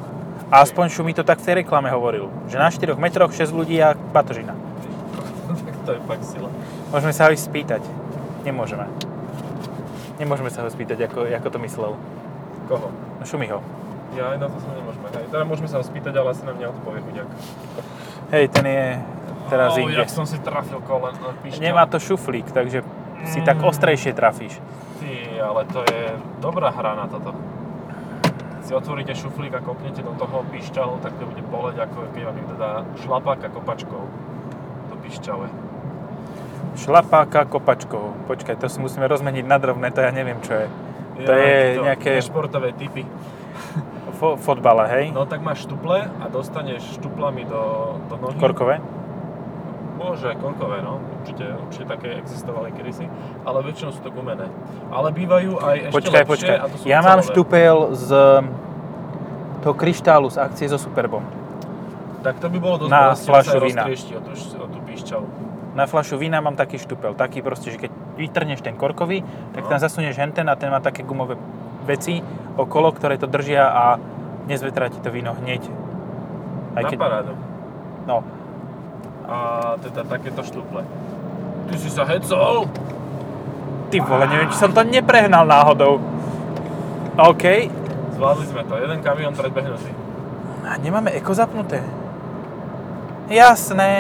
A 0.51 0.67
aspoň 0.67 0.91
Šumi 0.91 1.15
to 1.15 1.23
tak 1.23 1.39
v 1.39 1.47
tej 1.47 1.55
reklame 1.63 1.87
hovoril, 1.89 2.27
že 2.51 2.59
na 2.59 2.67
4 2.69 2.99
metroch 2.99 3.31
6 3.31 3.55
ľudí 3.55 3.79
a 3.79 3.95
batožina. 3.95 4.53
tak 5.47 5.77
to 5.87 5.91
je 5.95 6.01
fakt 6.05 6.25
sila. 6.27 6.51
Môžeme 6.91 7.15
sa 7.15 7.27
ho 7.27 7.31
ísť 7.31 7.47
spýtať. 7.47 7.83
Nemôžeme. 8.43 8.91
Nemôžeme 10.19 10.51
sa 10.51 10.67
ho 10.67 10.69
spýtať, 10.69 11.07
ako, 11.07 11.31
ako 11.31 11.49
to 11.49 11.59
myslel. 11.63 11.93
Koho? 12.67 12.91
No 12.91 13.25
Šumiho. 13.25 13.63
Ja 14.19 14.35
aj 14.35 14.43
na 14.43 14.47
to 14.51 14.59
sa 14.59 14.75
nemôžeme. 14.75 15.07
Hej. 15.15 15.25
Teda 15.31 15.45
môžeme 15.47 15.69
sa 15.71 15.79
ho 15.79 15.85
spýtať, 15.87 16.13
ale 16.19 16.35
asi 16.35 16.43
nám 16.43 16.59
neodpovie 16.59 16.99
chuďak. 16.99 17.29
Hej, 18.35 18.45
ten 18.51 18.67
je 18.67 18.87
teraz 19.47 19.71
oh, 19.75 19.83
inde. 19.83 20.03
som 20.11 20.27
si 20.27 20.39
trafil 20.43 20.83
kolen 20.83 21.15
na 21.15 21.31
píšťal. 21.39 21.63
Nemá 21.63 21.87
to 21.87 22.03
šuflík, 22.03 22.51
takže 22.51 22.83
si 23.31 23.39
tak 23.47 23.63
Mm. 23.63 23.69
ostrejšie 23.71 24.13
trafíš. 24.17 24.59
Ty, 24.99 25.11
ale 25.45 25.63
to 25.69 25.85
je 25.87 26.03
dobrá 26.41 26.73
hra 26.73 26.97
na 26.97 27.07
toto. 27.07 27.37
Si 28.61 28.71
otvoríte 28.71 29.15
šuflík 29.15 29.51
a 29.51 29.61
kopnete 29.61 30.01
do 30.01 30.13
toho 30.13 30.45
píšťalu, 30.49 31.01
tak 31.01 31.17
to 31.17 31.25
bude 31.25 31.43
boleť, 31.49 31.81
ako 31.81 32.13
keď 32.13 32.23
vám 32.23 32.37
niekto 32.37 32.55
dá 32.55 32.73
šlapáka 33.01 33.49
kopačkou 33.49 34.03
do 34.87 34.97
píšťale. 35.01 35.49
Šlapáka 36.77 37.45
kopačkou. 37.45 38.29
Počkaj, 38.29 38.57
to 38.57 38.69
si 38.69 38.79
musíme 38.79 39.05
rozmeniť 39.05 39.45
na 39.45 39.57
drobné, 39.57 39.91
to 39.91 40.01
ja 40.01 40.13
neviem 40.13 40.39
čo 40.41 40.55
je. 40.55 40.67
To 41.21 41.33
je 41.33 41.57
nejaké- 41.83 42.21
Športové 42.23 42.73
typy. 42.73 43.05
Fo- 44.17 44.37
fotbale, 44.37 44.85
hej? 44.89 45.05
No 45.13 45.25
tak 45.25 45.41
máš 45.41 45.65
štuple 45.65 46.05
a 46.05 46.25
dostaneš 46.29 47.01
štuplami 47.01 47.45
do, 47.45 47.97
do 48.07 48.15
nohy. 48.21 48.37
Korkové? 48.37 48.81
Môže, 50.01 50.33
korkové, 50.41 50.81
no. 50.81 50.97
Určite, 51.21 51.45
určite 51.61 51.85
také 51.85 52.09
existovali 52.17 52.73
kedysi. 52.73 53.05
Ale 53.45 53.61
väčšinou 53.61 53.93
sú 53.93 54.01
to 54.01 54.09
gumené. 54.09 54.49
Ale 54.89 55.13
bývajú 55.13 55.61
aj 55.61 55.77
ešte 55.77 55.97
Počkaj, 56.01 56.23
lepšie 56.25 56.33
počkaj. 56.33 56.57
a 56.57 56.65
to 56.65 56.77
sú 56.81 56.85
Ja 56.89 56.99
mám 57.05 57.21
štupel 57.21 57.77
z 57.93 58.09
toho 59.61 59.75
kryštálu 59.77 60.33
z 60.33 60.41
akcie 60.41 60.73
so 60.73 60.81
Superbom. 60.81 61.21
Tak 62.25 62.41
to 62.41 62.49
by 62.49 62.57
bolo 62.57 62.77
dosť 62.81 62.91
Na 62.91 63.13
fľašu 63.13 63.59
vína. 63.61 63.85
o 63.85 64.21
tú, 64.25 64.33
o 64.57 64.67
tú 64.73 64.79
píšťalu. 64.89 65.27
Na 65.77 65.85
fľašu 65.85 66.17
vína 66.17 66.41
mám 66.41 66.57
taký 66.57 66.81
štupel. 66.81 67.13
Taký 67.13 67.45
proste, 67.45 67.69
že 67.71 67.79
keď 67.79 67.93
vytrhneš 68.17 68.65
ten 68.65 68.81
korkový, 68.81 69.21
tak 69.53 69.69
No. 69.69 69.69
tam 69.69 69.79
zasunieš 69.85 70.17
henten 70.17 70.49
a 70.49 70.57
ten 70.57 70.73
má 70.73 70.81
také 70.81 71.05
gumové 71.05 71.37
veci 71.85 72.25
okolo, 72.57 72.93
ktoré 72.97 73.21
to 73.21 73.29
držia 73.29 73.69
a 73.69 73.85
nezvetrá 74.49 74.89
ti 74.89 74.97
to 75.01 75.13
víno 75.13 75.37
hneď. 75.37 75.61
Na 76.73 76.89
parádu. 76.89 77.37
No, 78.09 78.25
A 79.31 79.79
teda 79.79 80.03
takéto 80.05 80.43
štuple. 80.43 80.83
Ty 81.71 81.75
si 81.79 81.87
sa 81.87 82.03
hecol? 82.03 82.67
ty 83.91 83.99
vole, 83.99 84.25
neviem, 84.31 84.49
či 84.55 84.57
som 84.57 84.71
to 84.71 84.87
neprehnal 84.87 85.43
náhodou. 85.43 85.99
OK. 87.19 87.45
Zvládli 88.15 88.47
sme 88.47 88.63
to. 88.65 88.75
Jeden 88.79 89.03
kamión 89.03 89.35
predbehnutý. 89.35 89.91
A 90.63 90.79
nemáme 90.79 91.11
eko 91.19 91.35
zapnuté. 91.35 91.83
Jasné, 93.31 93.93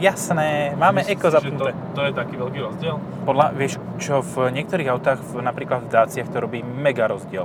jasné, 0.00 0.72
máme 0.80 1.04
Myslíš 1.04 1.16
eko 1.20 1.28
si, 1.28 1.34
zapnuté. 1.36 1.70
To, 1.72 1.92
to 1.96 2.00
je 2.08 2.12
taký 2.16 2.34
veľký 2.40 2.60
rozdiel? 2.64 2.96
Podľa, 3.28 3.46
vieš 3.52 3.76
čo, 4.00 4.24
v 4.24 4.56
niektorých 4.56 4.88
autách, 4.88 5.20
v, 5.20 5.44
napríklad 5.44 5.84
v 5.84 5.92
Daciach, 5.92 6.28
to 6.32 6.40
robí 6.40 6.64
mega 6.64 7.04
rozdiel. 7.04 7.44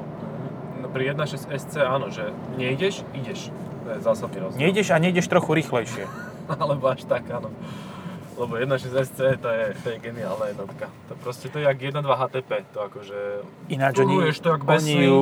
No, 0.79 0.87
pri 0.87 1.11
1.6 1.11 1.51
SC 1.51 1.73
áno, 1.83 2.07
že 2.07 2.31
nejdeš, 2.55 3.03
ideš. 3.11 3.51
To 3.83 3.87
je 3.95 3.99
zásadný 3.99 4.37
rozdiel. 4.47 4.59
Nejdeš 4.63 4.87
a 4.95 4.97
nejdeš 4.99 5.27
trochu 5.27 5.59
rýchlejšie. 5.59 6.07
Alebo 6.61 6.89
až 6.89 7.05
tak, 7.05 7.29
áno. 7.29 7.53
Lebo 8.39 8.55
1.6 8.55 8.95
SC 9.03 9.19
to 9.43 9.51
je, 9.51 9.63
to 9.83 9.87
je 9.91 9.97
geniálna 9.99 10.55
jednotka. 10.55 10.87
To 11.11 11.13
proste 11.19 11.51
to 11.51 11.59
je 11.59 11.67
jak 11.67 11.75
1.2 11.75 12.07
HTP. 12.07 12.51
To 12.71 12.87
akože... 12.87 13.19
Ináč 13.67 13.99
oni, 13.99 14.15
to 14.31 14.49
jak 14.55 14.63
oni 14.63 14.71
besný. 14.79 15.11
ju 15.11 15.21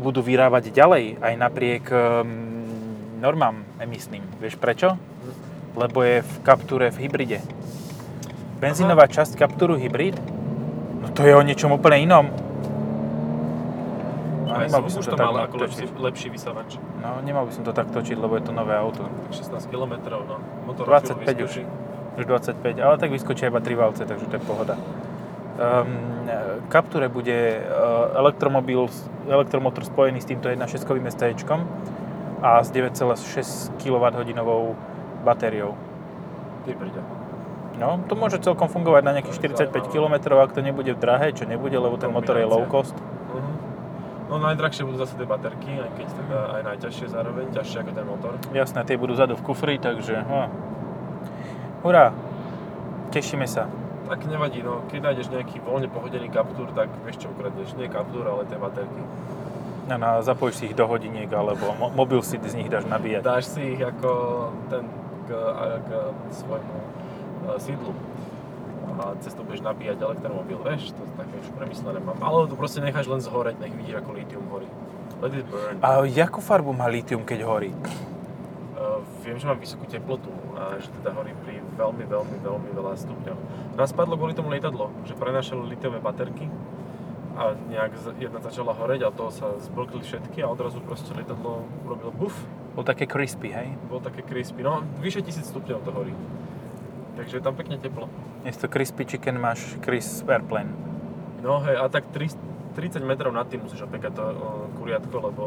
budú 0.00 0.24
vyrábať 0.24 0.72
ďalej, 0.72 1.20
aj 1.20 1.34
napriek 1.36 1.84
um, 1.92 2.24
normám 3.20 3.68
emisným. 3.76 4.24
Vieš 4.40 4.56
prečo? 4.56 4.96
Lebo 5.76 6.00
je 6.00 6.24
v 6.24 6.32
Capture 6.40 6.88
v 6.88 7.04
hybride. 7.04 7.44
Benzínová 8.64 9.12
časť 9.12 9.36
Capturu 9.36 9.76
hybrid, 9.76 10.16
no 11.04 11.12
to 11.12 11.26
je 11.26 11.36
o 11.36 11.42
niečom 11.44 11.76
úplne 11.76 12.00
inom. 12.00 12.32
No, 14.54 14.62
nemal 14.62 14.80
by 14.86 14.90
som 14.94 15.00
už 15.02 15.06
to 15.10 15.16
to 15.18 15.18
mal 15.18 15.34
ako 15.42 15.56
lepší, 15.66 15.84
lepší 15.98 16.28
vysavač. 16.30 16.78
No, 17.02 17.18
nemal 17.26 17.42
by 17.42 17.52
som 17.52 17.66
to 17.66 17.74
tak 17.74 17.90
točiť, 17.90 18.14
lebo 18.14 18.38
je 18.38 18.44
to 18.46 18.52
nové 18.54 18.78
auto. 18.78 19.02
Tak 19.02 19.34
16 19.34 19.66
km, 19.66 19.94
no. 20.14 20.38
Motor 20.70 20.86
25 20.86 21.26
chvíľu 21.26 21.42
už. 21.42 21.54
Už 22.14 22.24
25, 22.30 22.78
ale 22.78 22.94
tak 23.02 23.10
vyskočia 23.10 23.50
iba 23.50 23.58
3 23.58 23.74
valce, 23.74 24.02
takže 24.06 24.30
to 24.30 24.34
je 24.38 24.42
pohoda. 24.46 24.78
Um, 25.58 26.30
Capture 26.70 27.10
bude 27.10 27.34
uh, 27.34 28.14
elektromobil, 28.14 28.86
elektromotor 29.26 29.82
spojený 29.82 30.22
s 30.22 30.26
týmto 30.30 30.46
1.6 30.46 30.86
ST 30.86 31.22
a 32.44 32.62
s 32.62 32.68
9,6 32.70 33.74
kWh 33.82 34.74
batériou. 35.26 35.74
Ty 36.62 36.72
pride. 36.78 37.02
No, 37.74 37.98
to 38.06 38.14
môže 38.14 38.38
celkom 38.38 38.70
fungovať 38.70 39.02
na 39.02 39.12
nejakých 39.18 39.34
To 39.34 39.66
je 39.66 39.66
45 39.66 39.90
zaujímavé. 39.90 40.22
km, 40.22 40.38
ak 40.38 40.54
to 40.54 40.60
nebude 40.62 40.92
drahé, 40.94 41.34
čo 41.34 41.42
nebude, 41.42 41.74
lebo 41.74 41.98
ten 41.98 42.12
motor 42.14 42.38
je 42.38 42.46
low 42.46 42.62
cost. 42.70 42.94
No 44.24 44.40
najdrahšie 44.40 44.88
budú 44.88 44.96
zase 45.04 45.20
tie 45.20 45.28
baterky, 45.28 45.76
aj 45.76 45.90
keď 46.00 46.08
teda 46.16 46.38
aj 46.56 46.62
najťažšie 46.64 47.06
zároveň, 47.12 47.44
ťažšie 47.52 47.78
ako 47.84 47.92
ten 47.92 48.06
motor. 48.08 48.32
Jasné, 48.56 48.80
tie 48.88 48.96
budú 48.96 49.12
zadu 49.12 49.36
v 49.36 49.42
kufri, 49.44 49.76
takže... 49.76 50.24
Hm. 50.24 50.48
Hurá, 51.84 52.16
tešíme 53.12 53.44
sa. 53.44 53.68
Tak 54.08 54.24
nevadí, 54.24 54.64
no 54.64 54.84
keď 54.88 55.12
nájdeš 55.12 55.28
nejaký 55.28 55.60
voľne 55.64 55.88
pohodený 55.92 56.32
kaptúr, 56.32 56.72
tak 56.72 56.88
vieš 57.04 57.24
čo 57.24 57.32
ukradneš, 57.32 57.76
nie 57.76 57.88
kaptúr, 57.92 58.24
ale 58.24 58.48
tie 58.48 58.56
baterky. 58.56 59.02
No, 59.84 60.00
no, 60.00 60.24
zapojíš 60.24 60.56
si 60.56 60.64
ich 60.72 60.76
do 60.76 60.88
hodiniek, 60.88 61.28
alebo 61.28 61.76
mo- 61.76 61.92
mobil 61.92 62.24
si 62.24 62.40
z 62.40 62.56
nich 62.56 62.72
dáš 62.72 62.88
nabíjať. 62.88 63.20
Dáš 63.20 63.52
si 63.52 63.76
ich 63.76 63.82
ako 63.84 64.08
ten 64.72 64.88
k, 65.28 65.30
k 65.84 65.90
svojmu 66.32 66.76
e, 66.80 66.86
sídlu 67.60 67.92
a 69.00 69.14
cez 69.20 69.34
to 69.34 69.42
budeš 69.42 69.62
nabíjať 69.62 70.02
elektromobil, 70.02 70.58
vieš, 70.62 70.94
to 70.94 71.02
také 71.18 71.34
už 71.40 71.48
premyslené 71.54 71.98
mám. 72.00 72.18
Ale 72.22 72.46
to 72.50 72.54
proste 72.58 72.80
necháš 72.82 73.10
len 73.10 73.20
zhoreť, 73.22 73.58
nech 73.58 73.74
vidíš 73.74 74.02
ako 74.02 74.10
litium 74.14 74.46
horí. 74.50 74.68
Let 75.22 75.34
it 75.34 75.46
burn. 75.48 75.78
A 75.82 76.04
jakú 76.04 76.42
farbu 76.42 76.74
má 76.74 76.86
litium, 76.90 77.22
keď 77.22 77.46
horí? 77.46 77.70
Uh, 78.74 79.00
viem, 79.22 79.38
že 79.38 79.46
mám 79.46 79.58
vysokú 79.58 79.86
teplotu 79.86 80.30
a 80.58 80.78
že 80.82 80.90
teda 81.00 81.14
horí 81.14 81.32
pri 81.46 81.62
veľmi, 81.78 82.04
veľmi, 82.06 82.36
veľmi 82.42 82.68
veľa 82.74 82.92
stupňoch. 82.98 83.40
Raz 83.78 83.90
padlo 83.94 84.18
kvôli 84.18 84.34
tomu 84.34 84.50
lietadlo, 84.50 84.90
že 85.06 85.14
prenášalo 85.14 85.66
litiové 85.66 86.02
baterky 86.02 86.50
a 87.34 87.58
nejak 87.66 87.98
jedna 88.22 88.38
začala 88.38 88.70
horeť 88.74 89.06
a 89.06 89.14
toho 89.14 89.30
sa 89.34 89.58
zblkli 89.58 90.06
všetky 90.06 90.38
a 90.42 90.50
odrazu 90.50 90.78
proste 90.78 91.10
lietadlo 91.14 91.66
urobilo 91.82 92.14
buf, 92.14 92.34
Bol 92.74 92.82
také 92.82 93.06
crispy, 93.06 93.54
hej? 93.54 93.70
bolo 93.86 94.02
také 94.02 94.26
crispy, 94.26 94.66
no 94.66 94.82
vyše 94.98 95.22
tisíc 95.22 95.46
stupňov 95.46 95.78
to 95.86 95.94
horí. 95.94 96.10
Takže 97.14 97.34
je 97.36 97.42
tam 97.42 97.54
pekne 97.54 97.76
teplo. 97.76 98.10
Miesto 98.42 98.66
crispy 98.66 99.04
chicken 99.04 99.36
máš 99.36 99.78
crisp 99.78 100.26
airplane. 100.26 100.68
No 101.40 101.60
hej, 101.60 101.76
a 101.76 101.86
tak 101.86 102.10
3, 102.10 102.34
30 102.74 103.00
metrov 103.00 103.30
nad 103.30 103.44
tým 103.44 103.60
musíš 103.60 103.82
opekať 103.82 104.12
to 104.12 104.24
kuriatko, 104.74 105.16
lebo... 105.22 105.42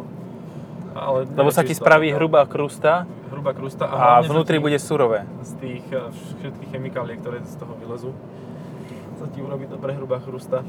Ale 0.94 1.28
Lebo 1.28 1.52
sa 1.52 1.62
ti 1.62 1.72
to- 1.72 1.80
spraví 1.80 2.10
hrubá 2.10 2.46
krusta 2.46 3.06
hrubá 3.28 3.54
krusta 3.54 3.86
a, 3.86 4.18
a 4.18 4.24
vnútri 4.24 4.58
ti- 4.58 4.64
bude 4.64 4.80
surové. 4.80 5.28
z 5.42 5.52
tých 5.60 5.86
eh, 5.88 6.10
všetkých 6.40 6.70
chemikálií, 6.72 7.20
ktoré 7.20 7.44
z 7.44 7.54
toho 7.54 7.76
vylezú, 7.76 8.16
sa 9.16 9.28
ti 9.28 9.40
urobí 9.40 9.68
dobre 9.68 9.94
hrubá 9.94 10.18
chrusta. 10.18 10.66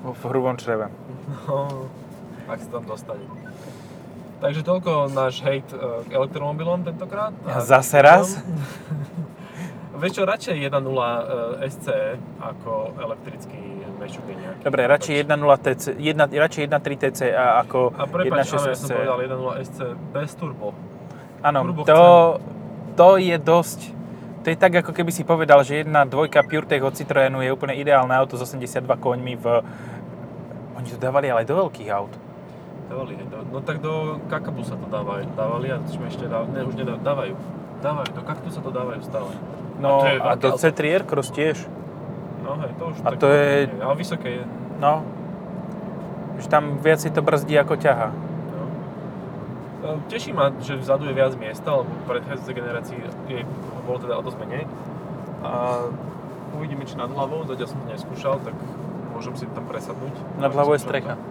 V 0.00 0.22
hrubom 0.24 0.54
čreve. 0.54 0.88
No, 1.44 1.90
ak 2.46 2.58
sa 2.58 2.70
tam 2.70 2.86
dostane. 2.86 3.26
Takže 4.38 4.62
toľko 4.62 5.10
náš 5.10 5.42
hejt 5.42 5.66
eh, 5.68 5.76
k 6.04 6.10
elektromobilom 6.10 6.80
tentokrát. 6.82 7.34
A 7.44 7.60
Zase 7.60 7.98
raz? 7.98 8.38
Vieš 9.98 10.12
čo, 10.14 10.22
radšej 10.22 10.54
1.0 10.62 10.70
eh, 10.70 11.70
SCE 11.74 12.00
ako 12.38 12.94
elektrický 13.02 13.78
mešuky 13.98 14.32
nejaký. 14.38 14.62
Dobre, 14.62 14.80
radšej 14.86 15.14
1.0 15.26 15.64
TC, 15.66 15.84
1, 15.98 16.38
radšej 16.38 16.62
1.3 16.70 17.02
TC 17.02 17.20
a 17.34 17.44
ako 17.66 17.78
A 17.98 18.06
prepáč, 18.06 18.46
áno, 18.54 18.62
1.6 18.62 18.70
ja 18.70 18.76
som 18.78 18.88
SC. 18.88 18.92
povedal 18.94 19.18
1.0 19.26 19.66
SC 19.66 19.78
bez 20.14 20.30
turbo. 20.38 20.68
Áno, 21.42 21.58
turbo 21.66 21.80
to, 21.82 22.02
to 22.94 23.08
je 23.18 23.36
dosť... 23.36 23.80
To 24.38 24.54
je 24.54 24.56
tak, 24.56 24.80
ako 24.80 24.94
keby 24.94 25.10
si 25.10 25.26
povedal, 25.26 25.60
že 25.66 25.82
jedna 25.82 26.06
dvojka 26.06 26.46
PureTech 26.46 26.80
od 26.80 26.94
Citroenu 26.94 27.42
je 27.42 27.50
úplne 27.50 27.74
ideálne 27.74 28.14
auto 28.14 28.38
s 28.38 28.46
82 28.46 28.86
koňmi 28.86 29.34
v... 29.34 29.44
Oni 30.78 30.88
to 30.94 30.96
dávali 30.96 31.26
ale 31.26 31.42
do 31.42 31.58
veľkých 31.58 31.90
aut. 31.90 32.14
Dávali, 32.86 33.18
do, 33.18 33.38
no 33.50 33.58
tak 33.60 33.82
do 33.82 34.22
kakabu 34.30 34.62
sa 34.62 34.78
to 34.78 34.86
dávajú, 34.88 35.26
dávali 35.36 35.74
a 35.74 35.82
ešte 35.84 36.24
dá, 36.30 36.46
ne, 36.48 36.64
už 36.64 36.78
nedá, 36.78 36.96
dávajú. 36.96 37.34
Dávajú, 37.82 38.08
do 38.14 38.22
kaktu 38.24 38.48
sa 38.48 38.62
to 38.62 38.70
dávajú 38.72 39.02
stále. 39.04 39.30
No 39.78 40.02
to 40.02 40.06
je 40.06 40.18
a, 40.18 40.34
do 40.34 40.48
auto. 40.50 40.58
C3 40.58 40.78
Aircross 40.92 41.30
tiež. 41.30 41.56
No 42.42 42.58
hej, 42.58 42.70
to 42.78 42.84
už 42.90 42.96
A 43.04 43.08
to 43.14 43.26
je- 43.30 43.70
Ale 43.78 43.94
vysoké 43.94 44.28
je. 44.30 44.44
No. 44.78 45.02
Že 46.38 46.46
tam 46.48 46.64
viac 46.78 46.98
si 47.02 47.10
to 47.10 47.22
brzdí 47.22 47.54
ako 47.54 47.74
ťaha. 47.76 48.08
No. 48.10 48.64
E, 49.84 49.98
Teší 50.06 50.30
ma, 50.32 50.50
že 50.58 50.78
vzadu 50.78 51.06
je 51.06 51.14
viac 51.14 51.34
miesta, 51.34 51.70
lebo 51.72 51.90
v 51.90 52.04
predchádzajúcej 52.06 52.54
generácii 52.54 52.96
je, 53.28 53.40
bolo 53.86 53.98
teda 53.98 54.18
o 54.18 54.22
dosť 54.22 54.38
menej. 54.42 54.64
A 55.42 55.50
uvidíme, 56.54 56.82
či 56.82 56.98
nad 56.98 57.10
hlavou, 57.10 57.46
zatiaľ 57.46 57.68
som 57.70 57.78
to 57.82 57.86
neskúšal, 57.90 58.34
tak 58.42 58.54
môžem 59.14 59.34
si 59.38 59.44
tam 59.50 59.66
presadnúť. 59.66 60.14
Nad 60.38 60.50
hlavou 60.50 60.74
je 60.74 60.82
strecha. 60.82 61.14
to. 61.14 61.22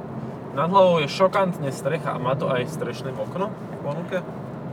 Nad 0.56 0.70
hlavou 0.72 0.98
je 1.00 1.08
šokantne 1.08 1.70
strecha 1.70 2.16
a 2.16 2.20
má 2.20 2.34
to 2.34 2.48
aj 2.48 2.66
strešné 2.66 3.12
okno 3.14 3.52
v 3.52 3.78
ponuke. 3.84 4.18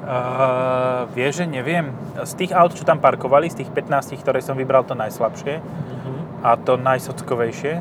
Uh, 0.05 1.09
vieš, 1.17 1.41
že 1.41 1.47
neviem. 1.49 1.89
Z 2.29 2.37
tých 2.37 2.53
aut, 2.53 2.77
čo 2.77 2.85
tam 2.85 3.01
parkovali, 3.01 3.49
z 3.49 3.65
tých 3.65 3.71
15, 3.73 4.21
ktoré 4.21 4.45
som 4.45 4.53
vybral 4.53 4.85
to 4.85 4.93
najslabšie 4.93 5.65
a 6.45 6.61
to 6.61 6.77
najsockovejšie, 6.77 7.81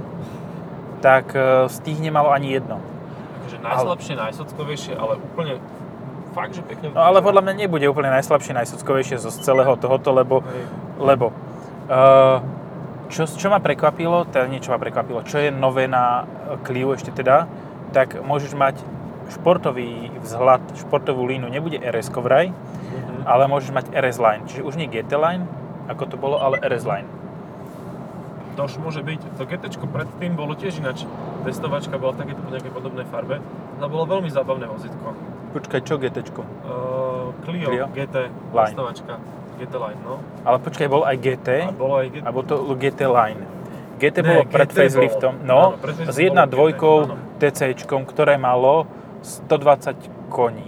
tak 1.03 1.35
uh, 1.35 1.67
z 1.67 1.77
tých 1.83 1.99
nemalo 1.99 2.31
ani 2.31 2.55
jedno. 2.55 2.79
Akože 3.43 3.59
najslabšie, 3.59 4.13
najsockovejšie, 4.15 4.93
ale 4.95 5.19
úplne 5.19 5.59
fakt, 6.31 6.55
že 6.55 6.63
pekne 6.63 6.95
No 6.95 7.03
ale 7.03 7.19
podľa 7.19 7.43
mňa 7.43 7.53
nebude 7.67 7.85
úplne 7.91 8.07
najslabšie, 8.15 8.55
najsockovejšie 8.55 9.19
zo 9.19 9.27
z 9.27 9.43
celého 9.43 9.75
tohoto, 9.75 10.15
lebo, 10.15 10.47
Hej. 10.47 10.63
lebo 11.03 11.35
uh, 11.91 12.39
čo, 13.11 13.27
čo 13.27 13.51
ma 13.51 13.59
prekvapilo, 13.59 14.31
teda 14.31 14.47
niečo 14.47 14.71
ma 14.71 14.79
prekvapilo, 14.79 15.27
čo 15.27 15.43
je 15.43 15.51
nové 15.51 15.91
na 15.91 16.23
Clio 16.63 16.95
ešte 16.95 17.11
teda, 17.11 17.51
tak 17.91 18.15
môžeš 18.23 18.55
mať 18.55 18.79
športový 19.29 20.11
vzhľad, 20.19 20.61
športovú 20.75 21.23
línu, 21.23 21.47
nebude 21.47 21.77
RS 21.77 22.09
vraj, 22.15 22.49
Mhm. 22.49 23.23
ale 23.23 23.47
môžeš 23.47 23.71
mať 23.71 23.85
RS 23.91 24.17
Line, 24.17 24.43
čiže 24.47 24.61
už 24.61 24.75
nie 24.75 24.87
GT 24.87 25.15
Line, 25.15 25.47
ako 25.87 26.03
to 26.05 26.15
bolo, 26.15 26.37
ale 26.37 26.59
RS 26.59 26.83
Line. 26.83 27.07
To 28.53 28.69
už 28.69 28.77
môže 28.77 29.01
byť. 29.01 29.21
To 29.33 29.49
GT 29.49 29.65
predtým 29.83 30.37
bolo 30.37 30.53
tiež 30.53 30.77
ináč. 30.77 31.09
Testovačka 31.41 31.97
bola 31.97 32.13
takéto 32.13 32.37
nejakej 32.45 32.69
podobnej 32.69 33.01
farbe. 33.03 33.41
To 33.79 33.85
bolo 33.89 34.05
veľmi 34.05 34.29
zábavné 34.29 34.69
vozítko. 34.69 35.17
Počkaj, 35.53 35.81
čo 35.81 35.97
GTčko? 35.97 36.41
Uh, 36.41 37.33
Clio, 37.41 37.65
Clio? 37.65 37.85
GT, 37.89 38.29
Line. 38.53 38.73
stavačka. 38.73 39.13
GT 39.57 39.73
Line, 39.73 40.01
no. 40.05 40.21
Ale 40.45 40.57
počkaj, 40.59 40.85
bol 40.85 41.01
aj 41.01 41.17
GT, 41.17 41.49
A 41.63 41.73
bolo 41.73 41.97
aj 41.97 42.07
GT. 42.09 42.23
alebo 42.23 42.39
to 42.41 42.55
GT 42.75 43.01
Line. 43.05 43.41
GT 43.97 44.17
Ne, 44.19 44.27
bolo 44.27 44.41
pred 44.45 44.67
GT 44.67 44.77
faceliftom, 44.79 45.33
bolo. 45.35 45.45
no, 45.45 45.59
Áno, 45.71 45.77
pred 45.79 45.95
s 45.95 46.15
bolo 46.15 46.17
1.2 46.19 46.73
GT, 46.73 46.85
áno. 47.05 47.15
TCčkom, 47.39 48.01
ktoré 48.05 48.37
malo 48.37 48.85
120 49.23 49.95
koní. 50.27 50.67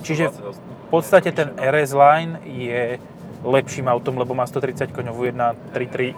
Čiže 0.00 0.32
v 0.32 0.58
podstate 0.90 1.30
ten 1.30 1.52
RS 1.52 1.92
Line 1.92 2.32
je 2.42 2.98
lepším 3.40 3.86
autom, 3.86 4.16
lebo 4.16 4.32
má 4.32 4.42
130 4.42 4.90
koňovú 4.90 5.22
1.3.3. 5.24 6.16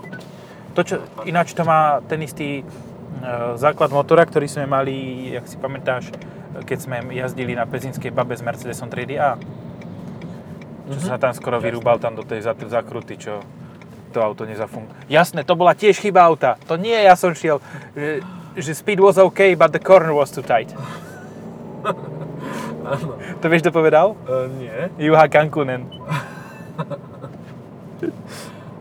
To, 0.72 0.80
čo, 0.80 0.94
ináč 1.22 1.52
to 1.52 1.62
má 1.62 2.00
ten 2.02 2.18
istý 2.20 2.60
e, 2.60 2.64
základ 3.54 3.90
motora, 3.90 4.22
ktorý 4.22 4.44
sme 4.44 4.64
mali, 4.64 4.94
jak 5.30 5.44
si 5.44 5.54
pamätáš, 5.54 6.10
keď 6.60 6.78
sme 6.80 6.96
jazdili 7.10 7.52
na 7.52 7.64
Pezinskej 7.64 8.10
babe 8.10 8.32
s 8.32 8.40
Mercedesom 8.40 8.86
3DA. 8.86 9.38
Čo 10.84 10.98
Mhm. 10.98 11.06
sa 11.06 11.16
tam 11.16 11.32
skoro 11.32 11.56
vyrúbal 11.58 11.96
tam 11.96 12.12
do 12.12 12.22
tej 12.22 12.40
zak- 12.40 12.60
zakruty, 12.62 13.16
čo 13.16 13.40
to 14.10 14.20
auto 14.20 14.44
nezafunguje. 14.44 15.08
Jasné, 15.08 15.42
to 15.42 15.54
bola 15.54 15.72
tiež 15.72 15.96
chyba 15.96 16.22
auta. 16.22 16.60
To 16.66 16.76
nie, 16.76 16.94
ja 16.94 17.14
som 17.14 17.32
šiel, 17.32 17.58
že, 17.92 18.20
že 18.54 18.70
speed 18.72 18.98
was 18.98 19.16
okay, 19.16 19.54
but 19.54 19.70
the 19.70 19.80
corner 19.80 20.12
was 20.12 20.28
too 20.28 20.42
tight. 20.42 20.70
Áno. 22.84 23.16
To 23.16 23.46
vieš, 23.48 23.64
kto 23.64 23.72
povedal? 23.72 24.12
Uh, 24.28 24.46
nie. 24.60 24.76
Juha 25.00 25.24
Kankunen. 25.26 25.88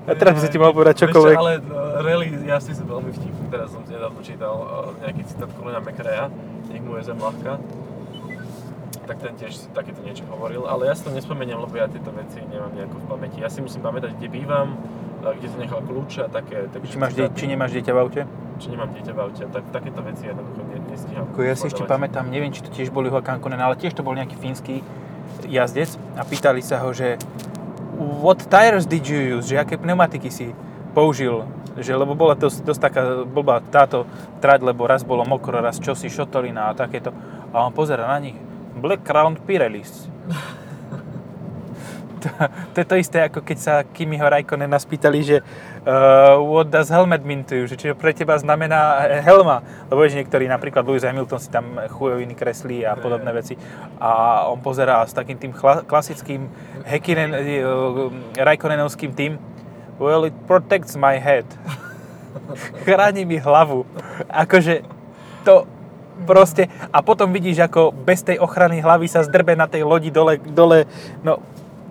A 0.03 0.11
teraz 0.19 0.35
by 0.35 0.41
sa 0.43 0.49
ti 0.51 0.59
mal 0.59 0.75
povedať 0.75 1.07
čokoľvek. 1.07 1.35
ale 1.39 1.53
uh, 1.63 2.03
rally 2.03 2.27
jazdci 2.43 2.75
sú 2.75 2.83
veľmi 2.83 3.15
vtipní. 3.15 3.47
Teraz 3.47 3.71
som 3.71 3.79
si 3.87 3.95
nedávno 3.95 4.19
čítal 4.19 4.55
uh, 4.59 4.91
nejaký 4.99 5.23
citát 5.31 5.47
Colina 5.55 5.79
McRae'a, 5.79 6.27
nech 6.67 6.83
mu 6.83 6.99
je 6.99 7.07
zem 7.07 7.15
ľahká. 7.15 7.55
Tak 9.03 9.19
ten 9.19 9.33
tiež 9.35 9.51
si 9.55 9.67
takéto 9.71 9.99
niečo 10.03 10.27
hovoril, 10.27 10.63
ale 10.67 10.91
ja 10.91 10.95
si 10.95 11.07
to 11.07 11.11
nespomeniem, 11.11 11.59
lebo 11.59 11.75
ja 11.75 11.87
tieto 11.87 12.11
veci 12.11 12.39
nemám 12.43 12.71
nejako 12.75 12.99
v 12.99 13.05
pamäti. 13.07 13.37
Ja 13.43 13.51
si 13.51 13.59
musím 13.59 13.83
pamätať, 13.83 14.15
kde 14.15 14.27
bývam, 14.31 14.79
kde 15.23 15.47
som 15.51 15.59
nechal 15.59 15.79
kľúče 15.83 16.27
a 16.27 16.29
také... 16.31 16.67
také 16.71 16.83
Či, 16.87 16.99
máš, 16.99 17.15
die- 17.15 17.31
či 17.35 17.45
nemáš 17.47 17.71
dieťa 17.75 17.91
v 17.95 17.99
aute? 17.99 18.21
či 18.59 18.69
nemám 18.69 18.95
dieťa 18.95 19.11
v 19.11 19.19
aute, 19.19 19.43
tak 19.49 19.63
takéto 19.75 19.99
veci 20.05 20.23
jednoducho 20.29 20.61
ne, 20.71 20.77
nestíham. 20.93 21.25
Ako 21.33 21.41
ja 21.41 21.57
si 21.57 21.65
ešte 21.65 21.83
pamätám, 21.83 22.29
neviem, 22.29 22.53
či 22.53 22.61
to 22.61 22.69
tiež 22.69 22.93
bol 22.93 23.03
Juha 23.03 23.25
Kankunen, 23.25 23.57
ale 23.57 23.75
tiež 23.75 23.97
to 23.97 24.05
bol 24.05 24.13
nejaký 24.13 24.37
fínsky 24.37 24.85
jazdec 25.49 25.97
a 26.15 26.21
pýtali 26.21 26.61
sa 26.61 26.79
ho, 26.85 26.93
že 26.93 27.17
what 28.21 28.39
tires 28.45 28.85
did 28.85 29.03
you 29.09 29.41
use, 29.41 29.49
že 29.49 29.57
aké 29.57 29.81
pneumatiky 29.81 30.29
si 30.29 30.53
použil, 30.93 31.43
že 31.77 31.97
lebo 31.97 32.13
bola 32.13 32.37
to 32.37 32.53
dosť 32.53 32.79
taká 32.79 33.01
blbá 33.25 33.65
táto 33.73 34.05
trať, 34.39 34.61
lebo 34.61 34.85
raz 34.85 35.01
bolo 35.01 35.25
mokro, 35.25 35.57
raz 35.57 35.81
čosi, 35.81 36.07
šotolina 36.07 36.69
a 36.69 36.77
takéto. 36.77 37.09
A 37.49 37.65
on 37.65 37.73
pozera 37.73 38.05
na 38.05 38.17
nich, 38.21 38.37
Black 38.77 39.01
Crown 39.01 39.37
Pirellis. 39.41 40.05
to, 42.23 42.29
to 42.73 42.77
je 42.79 42.87
to 42.87 42.95
isté, 42.95 43.17
ako 43.27 43.43
keď 43.43 43.57
sa 43.59 43.73
Kimiho 43.83 44.23
Raikkonena 44.23 44.79
spýtali, 44.79 45.19
že 45.21 45.37
uh, 45.83 46.39
what 46.39 46.71
does 46.71 46.87
helmet 46.87 47.27
mean 47.27 47.43
to 47.43 47.53
you, 47.53 47.65
že 47.67 47.75
čo 47.75 47.91
pre 47.93 48.15
teba 48.15 48.39
znamená 48.39 49.03
helma. 49.21 49.59
Lebo 49.91 49.99
vieš, 50.01 50.15
niektorí, 50.17 50.47
napríklad 50.47 50.87
Lewis 50.87 51.03
Hamilton 51.03 51.39
si 51.39 51.49
tam 51.51 51.75
chujoviny 51.77 52.33
kreslí 52.33 52.87
a 52.87 52.95
podobné 52.95 53.29
veci. 53.35 53.59
A 53.99 54.43
on 54.47 54.63
pozerá 54.63 55.03
s 55.03 55.11
takým 55.11 55.35
tým 55.35 55.51
chla- 55.51 55.83
klasickým 55.83 56.47
Häkkinen, 56.87 57.29
uh, 57.35 58.09
Raikkonenovským 58.39 59.11
tým, 59.11 59.35
well, 59.99 60.23
it 60.23 60.35
protects 60.47 60.95
my 60.95 61.19
head. 61.19 61.45
Chráni 62.87 63.27
mi 63.27 63.37
hlavu. 63.37 63.85
Akože 64.31 64.81
to 65.43 65.67
proste... 66.25 66.69
A 66.93 67.01
potom 67.01 67.33
vidíš, 67.33 67.65
ako 67.65 67.91
bez 67.91 68.21
tej 68.21 68.37
ochrany 68.37 68.79
hlavy 68.79 69.09
sa 69.09 69.25
zdrbe 69.25 69.57
na 69.57 69.65
tej 69.65 69.83
lodi 69.83 70.13
dole, 70.13 70.37
dole 70.39 70.85
no, 71.25 71.41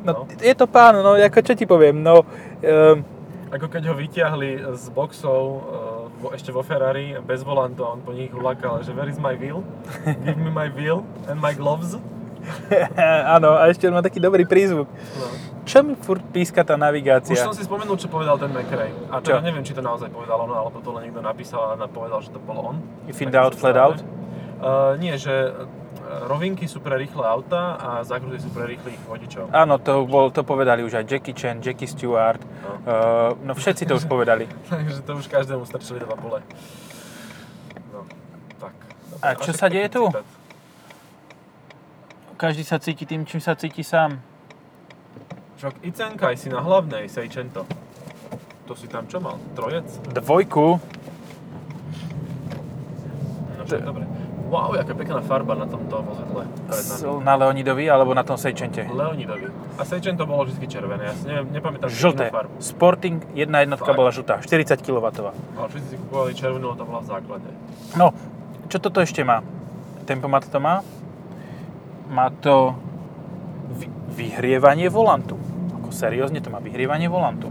no, 0.04 0.12
No. 0.12 0.20
je 0.28 0.54
to 0.54 0.66
pán, 0.66 0.98
no, 0.98 1.14
ako 1.14 1.38
čo 1.42 1.54
ti 1.54 1.64
poviem, 1.64 2.02
no, 2.02 2.22
um, 2.62 2.96
Ako 3.52 3.68
keď 3.68 3.92
ho 3.92 3.94
vyťahli 3.94 4.64
z 4.74 4.84
boxov 4.96 5.40
uh, 6.22 6.32
ešte 6.32 6.48
vo 6.54 6.64
Ferrari 6.64 7.18
bez 7.20 7.44
volantu 7.44 7.84
a 7.84 7.92
on 7.92 8.00
po 8.00 8.16
nich 8.16 8.32
hulakal, 8.32 8.80
že 8.80 8.96
where 8.96 9.10
is 9.10 9.20
my 9.20 9.36
wheel? 9.36 9.60
Give 10.24 10.38
me 10.40 10.48
my 10.48 10.72
wheel 10.72 11.04
and 11.28 11.36
my 11.36 11.52
gloves. 11.52 11.98
áno, 13.36 13.54
a 13.54 13.70
ešte 13.70 13.86
on 13.86 13.94
má 13.94 14.02
taký 14.02 14.18
dobrý 14.18 14.42
prízvuk. 14.48 14.88
No. 14.90 15.26
Čo 15.62 15.86
mi 15.86 15.94
furt 15.94 16.24
píska 16.34 16.66
tá 16.66 16.74
navigácia? 16.74 17.38
Už 17.38 17.38
som 17.38 17.54
si 17.54 17.62
spomenul, 17.62 17.94
čo 17.94 18.10
povedal 18.10 18.34
ten 18.34 18.50
McRae. 18.50 18.90
A 19.14 19.22
Čo? 19.22 19.38
teda 19.38 19.46
neviem, 19.46 19.62
či 19.62 19.76
to 19.76 19.82
naozaj 19.84 20.10
povedal 20.10 20.42
on, 20.42 20.50
alebo 20.50 20.82
to 20.82 20.90
len 20.90 21.06
niekto 21.06 21.22
napísal 21.22 21.78
a 21.78 21.86
povedal, 21.86 22.18
že 22.18 22.34
to 22.34 22.42
bol 22.42 22.58
on. 22.58 22.82
Tak 23.06 23.30
doubt, 23.30 23.54
to 23.54 23.62
flat 23.62 23.78
out? 23.78 23.98
Uh, 24.58 24.98
nie, 24.98 25.14
že 25.14 25.54
rovinky 26.22 26.64
sú 26.64 26.78
pre 26.78 26.96
rýchle 26.96 27.20
auta 27.20 27.74
a 27.74 27.88
zákruty 28.00 28.36
sú 28.36 28.48
pre 28.48 28.66
rýchlych 28.66 28.98
vodičov. 29.02 29.48
Áno, 29.48 29.76
to, 29.76 30.02
bol, 30.02 30.28
to 30.28 30.42
povedali 30.42 30.80
už 30.80 30.94
aj 30.94 31.04
Jackie 31.06 31.32
Chan, 31.32 31.58
Jackie 31.58 31.86
Stewart, 31.86 32.38
No. 32.38 32.72
uh, 32.82 33.30
no 33.38 33.52
všetci 33.52 33.84
to 33.84 33.94
už 33.94 34.04
povedali. 34.04 34.44
Takže 34.68 35.00
to 35.00 35.12
už 35.14 35.26
každému 35.26 35.62
strčili 35.62 35.98
do 35.98 36.06
papule. 36.06 36.42
No, 37.88 38.04
tak. 38.58 38.74
Dobre, 39.08 39.22
A 39.22 39.28
čo 39.34 39.52
sa 39.52 39.66
deje 39.66 39.88
tu? 39.88 40.04
citát. 40.06 40.26
Každý 42.34 42.62
sa 42.62 42.76
cíti 42.76 43.04
tým, 43.04 43.22
čím 43.22 43.38
sa 43.38 43.54
cíti 43.54 43.80
sám. 43.80 44.18
Však 45.56 45.78
Icenkaj 45.80 46.34
si 46.34 46.48
na 46.48 46.58
hlavnej, 46.58 47.06
Seicento. 47.06 47.62
To 48.64 48.74
si 48.74 48.86
tam 48.86 49.06
čo 49.06 49.18
mal? 49.18 49.38
Trojec? 49.52 49.86
Dvojku, 50.10 50.82
No 53.54 53.62
však 53.62 53.82
dobre. 53.82 54.02
Wow, 54.52 54.76
jaká 54.76 54.92
pekná 54.92 55.24
farba 55.24 55.56
na 55.56 55.64
tomto 55.64 56.04
vozidle 56.04 56.44
na 57.24 57.34
Leonidovi 57.40 57.88
alebo 57.88 58.12
na 58.12 58.20
tom 58.20 58.36
Sejčente. 58.36 58.84
Leonidovi. 58.84 59.48
A 59.80 59.82
Seicento 59.88 60.28
bolo 60.28 60.44
vždy 60.44 60.68
červené, 60.68 61.08
ja 61.08 61.14
si 61.16 61.24
neviem, 61.24 61.48
nepamätám 61.56 61.88
Žlté. 61.88 62.28
farbu. 62.28 62.60
Sporting, 62.60 63.24
jedna 63.32 63.64
jednotka 63.64 63.88
Fakt? 63.88 63.96
bola 63.96 64.12
žltá, 64.12 64.44
40 64.44 64.84
kW. 64.84 65.06
Ale 65.56 65.66
všetci 65.72 65.88
si 65.88 65.96
kupovali 65.96 66.32
červenú, 66.36 66.68
lebo 66.68 66.76
to 66.76 66.84
bola 66.84 67.00
v 67.00 67.08
základe. 67.08 67.48
No, 67.96 68.12
čo 68.68 68.76
toto 68.76 69.00
ešte 69.00 69.24
má? 69.24 69.40
Tempomat 70.04 70.44
to 70.44 70.60
má? 70.60 70.84
Má 72.12 72.28
to 72.44 72.76
vy- 73.72 73.88
vyhrievanie 74.12 74.92
volantu. 74.92 75.40
Ako 75.80 75.96
seriózne 75.96 76.44
to 76.44 76.52
má 76.52 76.60
vyhrievanie 76.60 77.08
volantu. 77.08 77.48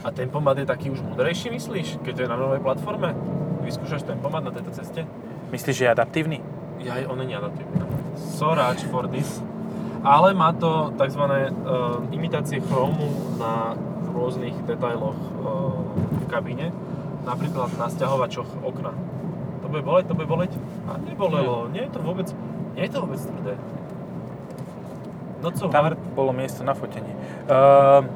A 0.00 0.08
tempomat 0.08 0.56
je 0.56 0.64
taký 0.64 0.88
už 0.88 1.04
múdrejší, 1.04 1.52
myslíš? 1.52 2.00
Keď 2.00 2.12
to 2.16 2.20
je 2.24 2.28
na 2.32 2.40
novej 2.40 2.64
platforme? 2.64 3.12
Vyskúšaš 3.60 4.08
tempomat 4.08 4.44
na 4.44 4.52
tejto 4.52 4.72
ceste? 4.72 5.04
Myslíš, 5.52 5.76
že 5.76 5.84
je 5.84 5.90
adaptívny? 5.90 6.38
Ja 6.84 7.00
on 7.08 7.18
není 7.18 7.36
adaptívny. 7.36 7.80
So 8.16 8.54
much 8.54 8.84
for 8.88 9.08
this. 9.08 9.42
Ale 10.04 10.36
má 10.36 10.52
to 10.52 10.92
tzv. 11.00 11.20
Uh, 11.24 12.04
imitácie 12.12 12.60
chromu 12.60 13.08
na 13.40 13.72
rôznych 14.12 14.54
detailoch 14.68 15.16
uh, 15.16 15.72
v 16.20 16.24
kabíne. 16.28 16.70
Napríklad 17.24 17.72
na 17.80 17.88
sťahovačoch 17.88 18.60
okna. 18.60 18.92
To 19.64 19.72
bude 19.72 19.80
boleť, 19.80 20.04
to 20.12 20.14
bude 20.14 20.28
boleť? 20.28 20.52
A 20.84 21.00
nebolelo, 21.00 21.72
nie 21.72 21.88
je 21.88 21.90
to 21.96 22.00
vôbec, 22.04 22.28
nie 22.76 22.84
je 22.84 22.92
to 22.92 23.00
vôbec 23.00 23.16
tvrdé. 23.16 23.56
Not 25.40 25.56
so 25.56 25.72
Tam 25.72 25.96
bolo 26.12 26.36
miesto 26.36 26.60
na 26.60 26.76
fotenie. 26.76 27.16
Ehm, 27.48 28.12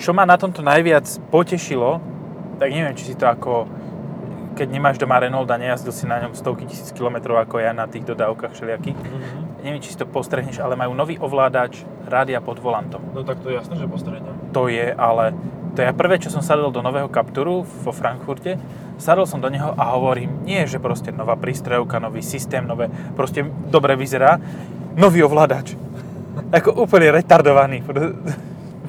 čo 0.00 0.16
ma 0.16 0.24
na 0.24 0.40
tomto 0.40 0.64
najviac 0.64 1.04
potešilo, 1.28 2.00
tak 2.56 2.72
neviem, 2.72 2.96
či 2.96 3.12
si 3.12 3.14
to 3.16 3.28
ako 3.28 3.68
keď 4.60 4.68
nemáš 4.68 5.00
doma 5.00 5.16
Renault 5.16 5.48
a 5.48 5.56
nejazdil 5.56 5.88
si 5.88 6.04
na 6.04 6.20
ňom 6.20 6.36
stovky 6.36 6.68
tisíc 6.68 6.92
kilometrov 6.92 7.40
ako 7.40 7.56
ja 7.56 7.72
na 7.72 7.88
tých 7.88 8.04
dodávkach 8.04 8.52
všelijakých, 8.52 8.92
Mhm. 8.92 9.64
neviem, 9.64 9.80
či 9.80 9.90
si 9.90 9.96
to 9.96 10.04
postrehneš, 10.04 10.60
ale 10.60 10.76
majú 10.76 10.92
nový 10.92 11.16
ovládač 11.16 11.80
rádia 12.04 12.38
pod 12.38 12.60
volantom. 12.60 13.00
No 13.10 13.24
tak 13.24 13.40
to 13.40 13.48
je 13.48 13.56
jasné, 13.56 13.80
že 13.80 13.88
postredňa. 13.88 14.52
To 14.52 14.68
je, 14.68 14.92
ale 14.92 15.32
to 15.72 15.80
je 15.80 15.88
prvé, 15.90 16.20
čo 16.20 16.28
som 16.28 16.44
sadol 16.44 16.68
do 16.68 16.84
nového 16.84 17.08
Capturu 17.08 17.64
vo 17.64 17.88
Frankfurte. 17.90 18.60
Sadol 18.96 19.24
som 19.24 19.40
do 19.40 19.48
neho 19.48 19.72
a 19.72 19.96
hovorím, 19.96 20.44
nie, 20.44 20.60
že 20.68 20.76
proste 20.76 21.08
nová 21.08 21.32
prístrojovka, 21.34 21.96
nový 21.98 22.20
systém, 22.20 22.60
nové, 22.60 22.92
proste 23.16 23.40
dobre 23.64 23.96
vyzerá, 23.96 24.36
nový 24.92 25.24
ovládač. 25.24 25.72
Ako 26.52 26.84
úplne 26.84 27.08
retardovaný. 27.10 27.80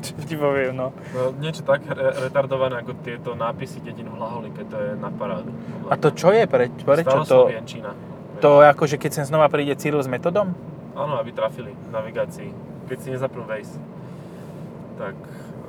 Čo 0.06 0.12
ti 0.26 0.36
poviem, 0.36 0.74
no. 0.74 0.90
No, 1.14 1.30
niečo 1.38 1.62
tak 1.62 1.86
re- 1.86 2.26
retardované 2.26 2.82
ako 2.82 2.98
tieto 3.06 3.38
nápisy 3.38 3.86
dedinu 3.86 4.18
Hlaholike, 4.18 4.66
to 4.66 4.76
je 4.76 4.92
na 4.98 5.14
parádu. 5.14 5.54
A 5.88 5.96
to 5.96 6.10
čo 6.10 6.34
je? 6.34 6.50
Pre, 6.50 6.66
prečo 6.74 7.22
to? 7.22 7.46
sa 7.46 7.54
Vienčína. 7.54 7.94
To 8.42 8.66
je 8.66 8.68
ako, 8.74 8.84
že 8.90 8.98
keď 8.98 9.12
sem 9.22 9.26
znova 9.30 9.46
príde 9.54 9.78
Cyril 9.78 10.02
s 10.02 10.10
metodom? 10.10 10.58
Áno, 10.98 11.22
aby 11.22 11.30
trafili 11.30 11.78
v 11.78 11.90
navigácii. 11.94 12.50
Keď 12.90 12.98
si 12.98 13.08
nezapnú 13.14 13.46
Waze, 13.46 13.78
tak 14.98 15.16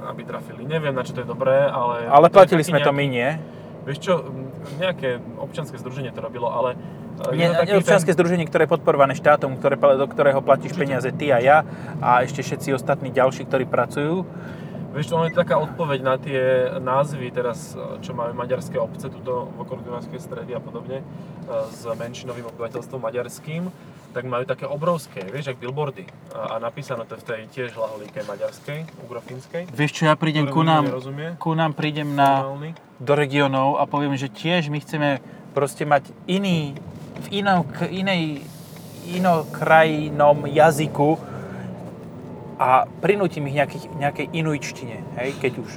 aby 0.08 0.20
trafili. 0.24 0.64
Neviem, 0.66 0.96
na 0.96 1.04
čo 1.04 1.12
to 1.14 1.22
je 1.22 1.28
dobré, 1.28 1.68
ale... 1.68 2.08
Ale 2.08 2.26
to 2.26 2.34
platili 2.34 2.64
sme 2.64 2.80
to 2.80 2.90
nejaký- 2.90 2.98
my, 2.98 3.04
nie? 3.06 3.28
Vieš 3.82 3.98
čo, 4.00 4.14
nejaké 4.80 5.20
občianske 5.38 5.76
združenie 5.78 6.10
to 6.10 6.24
robilo, 6.24 6.48
ale... 6.50 6.74
je 7.30 7.38
Nie, 7.38 7.54
to 7.54 7.62
taký 7.62 7.74
občianske 7.78 8.10
združenie, 8.16 8.50
ktoré 8.50 8.66
je 8.66 8.74
podporované 8.74 9.14
štátom, 9.14 9.54
ktoré, 9.60 9.78
do 9.78 10.06
ktorého 10.10 10.42
platíš 10.42 10.74
Určite. 10.74 10.82
peniaze 10.82 11.10
ty 11.14 11.30
a 11.30 11.38
ja 11.38 11.58
a 12.02 12.26
ešte 12.26 12.42
všetci 12.42 12.74
ostatní 12.74 13.14
ďalší, 13.14 13.46
ktorí 13.46 13.70
pracujú. 13.70 14.26
Vieš, 14.92 15.08
to 15.08 15.24
je 15.24 15.32
taká 15.32 15.56
odpoveď 15.56 16.00
na 16.04 16.20
tie 16.20 16.68
názvy 16.76 17.32
teraz, 17.32 17.72
čo 18.04 18.12
máme 18.12 18.36
maďarské 18.36 18.76
obce 18.76 19.08
tuto 19.08 19.48
v 19.56 19.64
okolí 19.64 19.80
Dunajskej 19.88 20.20
stredy 20.20 20.52
a 20.52 20.60
podobne, 20.60 21.00
e, 21.00 21.04
s 21.72 21.88
menšinovým 21.88 22.52
obyvateľstvom 22.52 23.00
maďarským, 23.00 23.72
tak 24.12 24.28
majú 24.28 24.44
také 24.44 24.68
obrovské, 24.68 25.24
vieš, 25.24 25.48
jak 25.48 25.56
billboardy. 25.64 26.04
A, 26.36 26.60
a 26.60 26.60
napísané 26.60 27.08
to 27.08 27.16
v 27.16 27.24
tej 27.24 27.40
tiež 27.48 27.72
hlaholíke 27.72 28.20
maďarskej, 28.28 29.00
ugrofínskej. 29.08 29.72
Vieš 29.72 29.92
čo, 29.96 30.12
ja 30.12 30.14
prídem 30.14 30.52
ku 30.52 30.60
nám, 30.60 30.84
ku 31.40 31.56
nám 31.56 31.72
prídem 31.72 32.12
na, 32.12 32.44
do 33.00 33.16
regiónov 33.16 33.80
a 33.80 33.88
poviem, 33.88 34.12
že 34.20 34.28
tiež 34.28 34.68
my 34.68 34.76
chceme 34.84 35.24
proste 35.56 35.88
mať 35.88 36.12
iný, 36.28 36.76
v 37.12 37.26
inom, 37.42 37.66
k- 37.66 37.90
inej, 37.92 38.46
inokrajnom 39.12 40.46
jazyku 40.46 41.18
a 42.56 42.86
prinútim 43.02 43.46
ich 43.50 43.56
nejakých, 43.58 43.84
nejakej 43.98 44.26
inuičtine, 44.32 44.96
hej, 45.18 45.30
keď 45.42 45.52
už. 45.58 45.70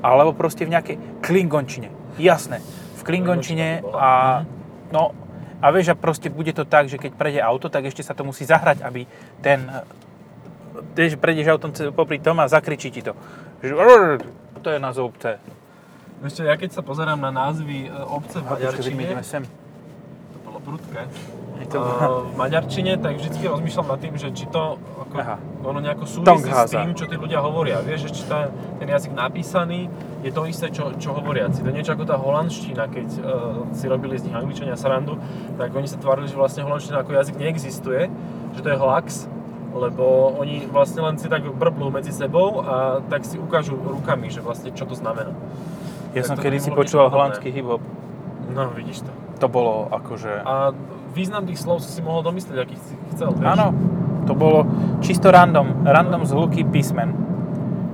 Alebo 0.00 0.32
proste 0.32 0.64
v 0.64 0.72
nejakej 0.72 0.96
klingončine. 1.20 1.92
Jasné. 2.16 2.64
V 2.96 3.02
klingončine 3.04 3.84
a 3.92 4.42
no 4.88 5.12
a 5.60 5.68
vieš, 5.68 5.92
a 5.92 5.96
proste 5.96 6.32
bude 6.32 6.56
to 6.56 6.64
tak, 6.64 6.88
že 6.88 6.96
keď 6.96 7.12
prejde 7.12 7.40
auto, 7.44 7.68
tak 7.68 7.84
ešte 7.84 8.00
sa 8.00 8.16
to 8.16 8.24
musí 8.24 8.48
zahrať, 8.48 8.80
aby 8.80 9.04
ten 9.44 9.60
vieš, 10.96 11.20
prejdeš 11.20 11.52
autom 11.52 11.70
popri 11.92 12.16
tom 12.16 12.40
a 12.40 12.48
zakričí 12.48 12.88
ti 12.88 13.04
to. 13.04 13.12
Že, 13.60 13.76
"Rrr, 13.76 14.24
to 14.64 14.68
je 14.72 14.78
názov 14.80 15.12
obce. 15.12 15.36
Ešte 16.20 16.44
ja 16.44 16.56
keď 16.56 16.70
sa 16.76 16.82
pozerám 16.84 17.16
na 17.16 17.32
názvy 17.32 17.88
e, 17.88 17.90
obce 17.92 18.40
v 18.40 18.44
Maďarčine, 18.44 18.92
my 18.92 19.04
ideme 19.04 19.24
sem. 19.24 19.44
to 19.44 20.38
bolo 20.44 20.49
prudké, 20.62 21.08
to... 21.70 21.78
Uh, 21.78 22.26
v 22.26 22.34
maďarčine, 22.34 22.98
tak 22.98 23.16
vždycky 23.16 23.46
rozmýšľam 23.46 23.86
nad 23.94 23.98
tým, 24.02 24.14
že 24.18 24.28
či 24.34 24.50
to 24.50 24.76
ako, 24.76 25.16
Aha. 25.22 25.36
ono 25.62 25.78
nejako 25.78 26.04
súvisí 26.06 26.50
s 26.50 26.72
tým, 26.74 26.90
čo 26.98 27.06
tí 27.06 27.14
ľudia 27.14 27.38
hovoria. 27.38 27.78
Vieš, 27.84 28.10
že 28.10 28.20
či 28.20 28.22
tá, 28.26 28.50
ten 28.82 28.88
jazyk 28.90 29.14
napísaný 29.14 29.86
je 30.26 30.30
to 30.34 30.42
isté, 30.50 30.68
čo, 30.74 30.90
čo 30.98 31.14
hovoriaci. 31.14 31.62
To 31.62 31.68
je 31.70 31.76
niečo 31.76 31.94
ako 31.94 32.04
tá 32.04 32.16
holandština, 32.18 32.84
keď 32.90 33.08
uh, 33.20 33.22
si 33.70 33.86
robili 33.86 34.18
z 34.18 34.28
nich 34.28 34.36
angličania 34.36 34.74
srandu, 34.74 35.16
tak 35.56 35.70
oni 35.70 35.86
sa 35.86 35.96
tvárili, 35.96 36.26
že 36.26 36.36
vlastne 36.36 36.66
holandština 36.66 37.06
ako 37.06 37.10
jazyk 37.14 37.36
neexistuje, 37.38 38.10
že 38.58 38.60
to 38.60 38.68
je 38.68 38.76
hoax, 38.76 39.30
lebo 39.70 40.34
oni 40.42 40.66
vlastne 40.66 41.06
len 41.06 41.14
si 41.14 41.30
tak 41.30 41.46
brblú 41.46 41.94
medzi 41.94 42.10
sebou 42.10 42.66
a 42.66 42.98
tak 43.06 43.22
si 43.22 43.38
ukážu 43.38 43.78
rukami, 43.78 44.26
že 44.26 44.42
vlastne 44.42 44.74
čo 44.74 44.82
to 44.82 44.98
znamená. 44.98 45.30
Ja 46.10 46.26
Tak 46.26 46.34
som 46.34 46.36
kedy 46.42 46.58
si 46.58 46.70
počúval 46.74 47.06
holandský 47.06 47.54
hip-hop. 47.54 47.78
No, 48.50 48.74
vidíš 48.74 49.06
to. 49.06 49.29
To 49.40 49.46
bolo 49.48 49.88
akože... 49.88 50.44
A 50.44 50.76
význam 51.16 51.48
tých 51.48 51.58
slov 51.64 51.80
si 51.80 52.00
mohol 52.04 52.20
domyslieť, 52.20 52.58
aký 52.60 52.76
chcel, 53.16 53.32
vieš? 53.32 53.48
Áno, 53.48 53.72
to 54.28 54.36
bolo 54.36 54.68
čisto 55.00 55.32
random. 55.32 55.82
Random 55.88 56.28
zhluky 56.28 56.62
písmen. 56.62 57.16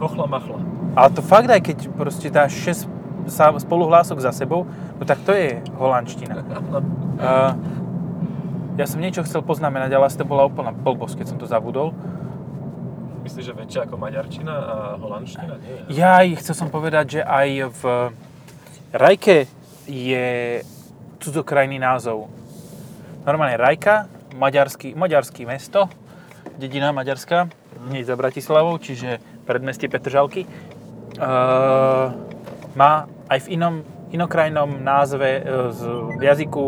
Kochla 0.03 0.27
machla. 0.27 0.59
Ale 0.99 1.09
to 1.15 1.23
fakt 1.23 1.49
aj 1.49 1.63
keď 1.63 1.79
proste 1.95 2.29
dáš 2.29 2.59
6 2.67 3.31
sa- 3.31 3.57
spoluhlások 3.57 4.19
za 4.23 4.33
sebou, 4.35 4.67
no 4.69 5.03
tak 5.07 5.23
to 5.23 5.33
je 5.33 5.63
holandština. 5.79 6.37
Uh, 7.17 7.57
ja 8.77 8.85
som 8.85 9.01
niečo 9.01 9.25
chcel 9.25 9.41
poznamenať, 9.41 9.89
ale 9.97 10.13
asi 10.13 10.21
to 10.21 10.29
bola 10.29 10.45
úplná 10.45 10.69
blbosť, 10.69 11.25
keď 11.25 11.27
som 11.33 11.39
to 11.41 11.49
zabudol. 11.49 11.97
Myslíš, 13.25 13.49
že 13.49 13.55
väčšia 13.57 13.81
ako 13.89 13.97
maďarčina 13.97 14.53
a 14.53 14.77
holandština? 15.01 15.55
Nie. 15.89 15.97
Ja 15.97 16.21
chcel 16.37 16.53
som 16.53 16.69
povedať, 16.69 17.17
že 17.17 17.21
aj 17.25 17.49
v 17.73 17.83
Rajke 18.93 19.49
je 19.89 20.61
cudzokrajný 21.19 21.81
názov. 21.81 22.29
Normálne 23.27 23.59
Rajka, 23.59 24.07
maďarský, 24.37 24.95
maďarský 24.95 25.49
mesto, 25.49 25.91
dedina 26.57 26.95
maďarská, 26.95 27.51
hneď 27.91 28.05
za 28.07 28.15
Bratislavou, 28.15 28.79
čiže 28.79 29.19
predmestie 29.45 29.91
Petržalky. 29.91 30.47
Uh, 31.17 32.13
má 32.77 33.09
aj 33.33 33.49
v 33.49 33.57
inom, 33.57 33.75
inokrajnom 34.13 34.85
názve, 34.85 35.41
e, 35.41 35.73
z 35.73 35.81
v 36.15 36.23
jazyku 36.23 36.65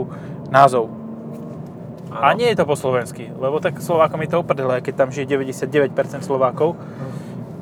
názov. 0.48 0.90
A 2.08 2.32
nie 2.32 2.48
je 2.48 2.56
to 2.56 2.64
po 2.64 2.74
slovensky, 2.74 3.28
lebo 3.28 3.60
tak 3.60 3.78
Slovákom 3.78 4.24
je 4.24 4.32
to 4.32 4.40
uprdele, 4.40 4.80
keď 4.80 4.94
tam 5.04 5.08
žije 5.12 5.28
99% 5.28 6.24
Slovákov. 6.24 6.80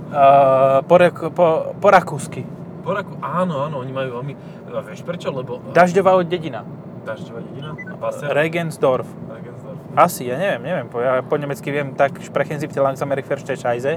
Uh, 0.06 0.80
po, 0.86 0.94
rak- 0.96 1.34
po, 1.34 1.74
po 1.76 1.88
rakúsky. 1.90 2.46
Po 2.86 2.94
Raku, 2.94 3.18
áno, 3.18 3.66
áno, 3.66 3.82
oni 3.82 3.90
majú 3.90 4.22
veľmi... 4.22 4.34
A 4.72 4.80
vieš 4.82 5.02
prečo? 5.06 5.30
Lebo... 5.30 5.62
Dažďová 5.70 6.18
dedina. 6.26 6.66
Dažďová 7.06 7.40
dedina? 7.46 7.70
Basel? 7.96 8.30
Regensdorf. 8.34 9.06
Regensdorf. 9.06 9.78
Asi, 9.96 10.28
ja 10.28 10.36
neviem, 10.36 10.62
neviem. 10.62 10.86
Po, 10.90 11.00
ja 11.00 11.22
po 11.24 11.34
nemecky 11.38 11.70
viem 11.72 11.94
tak 11.96 12.18
sprechen 12.20 12.60
Sie 12.60 12.68
bitte 12.68 12.82
langsam 12.82 13.08
Scheiße. 13.08 13.96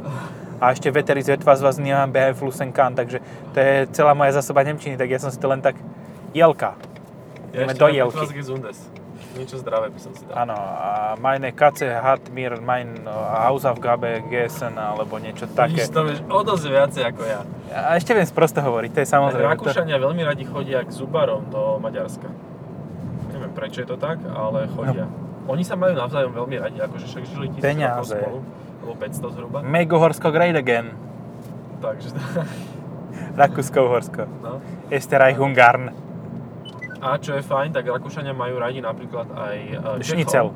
A 0.59 0.75
ešte 0.75 0.91
Veteris 0.91 1.31
etwas 1.31 1.63
was 1.63 1.79
niemand 1.79 2.11
beeinflussen 2.11 2.75
kann. 2.75 2.95
Takže 2.95 3.23
to 3.55 3.57
je 3.59 3.87
celá 3.95 4.11
moja 4.11 4.35
zásoba 4.35 4.63
Nemčiny, 4.63 4.99
tak 4.99 5.07
ja 5.07 5.19
som 5.19 5.31
si 5.31 5.39
to 5.39 5.47
len 5.47 5.63
tak 5.63 5.79
jelka. 6.35 6.75
Ja 7.55 7.63
Ideme 7.63 7.73
do 7.73 7.87
jelky. 7.87 8.19
Niečo 9.37 9.61
zdravé 9.61 9.93
by 9.93 9.99
som 10.01 10.11
si 10.17 10.25
dal. 10.25 10.33
Áno, 10.41 10.57
a 10.57 11.13
meine 11.21 11.53
Katze 11.53 11.85
hat 12.01 12.33
mir 12.33 12.57
mein 12.65 12.97
Hausaufgabe 13.45 14.25
gegessen, 14.25 14.73
alebo 14.73 15.21
niečo 15.21 15.45
také. 15.45 15.85
Vidíš, 15.85 15.93
to 15.93 16.01
vieš 16.01 16.19
o 16.25 16.39
dosť 16.41 16.65
viacej 16.65 17.03
ako 17.13 17.21
ja. 17.29 17.39
A 17.69 17.93
ešte 18.01 18.17
viem 18.17 18.25
sprosto 18.25 18.57
hovoriť, 18.57 18.89
to 18.89 18.99
je 19.05 19.07
samozrejme. 19.07 19.53
To, 19.53 19.69
Rakúšania 19.69 20.01
veľmi 20.01 20.25
radi 20.25 20.43
chodia 20.49 20.81
k 20.81 20.89
zubarom 20.89 21.45
do 21.53 21.77
Maďarska. 21.77 22.25
Neviem 23.29 23.53
prečo 23.53 23.85
je 23.85 23.87
to 23.93 23.97
tak, 24.01 24.17
ale 24.25 24.65
chodia. 24.73 25.05
Oni 25.45 25.61
sa 25.61 25.77
majú 25.77 25.93
navzájom 25.93 26.33
veľmi 26.33 26.57
radi, 26.57 26.77
akože 26.81 27.05
však 27.09 27.23
žili 27.29 27.45
tisíc 27.53 27.61
rokov 27.61 27.69
Peniaze. 27.69 28.17
spolu, 28.17 28.39
alebo 28.81 28.93
500 28.97 29.35
zhruba. 29.37 29.57
Make 29.61 29.89
Uhorsko 29.93 30.27
great 30.33 30.57
again. 30.57 30.93
Takže, 31.81 32.13
Rakúsko-Uhorsko. 33.37 34.25
no. 34.41 34.57
Esteraj 34.89 35.37
Hungarn. 35.37 36.08
A 36.99 37.15
čo 37.15 37.35
je 37.35 37.41
fajn, 37.43 37.71
tak 37.71 37.87
Rakúšania 37.87 38.35
majú 38.35 38.59
radi 38.59 38.83
napríklad 38.83 39.27
aj 39.31 39.57
Čechov. 40.03 40.19
Šnicel. 40.19 40.47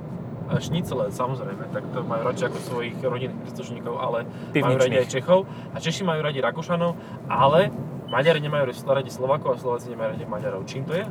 A 0.44 0.60
Šnicele, 0.60 1.06
samozrejme, 1.08 1.72
tak 1.72 1.88
to 1.96 2.04
majú 2.04 2.28
radšej 2.28 2.46
ako 2.52 2.60
svojich 2.60 2.96
rodinných 3.00 3.40
príslušníkov, 3.48 3.96
ale 3.96 4.28
majú 4.52 4.76
radi 4.76 4.96
aj 5.00 5.08
Čechov. 5.08 5.48
A 5.72 5.80
Češi 5.80 6.04
majú 6.04 6.20
radi 6.20 6.44
Rakúšanov, 6.44 7.00
ale 7.32 7.72
Maďari 8.12 8.44
nemajú 8.44 8.70
radi 8.92 9.10
Slovákov 9.10 9.56
a 9.56 9.58
Slováci 9.58 9.88
nemajú 9.90 10.20
radi 10.20 10.26
Maďarov. 10.28 10.62
Čím 10.68 10.84
to 10.84 10.94
je? 11.00 11.06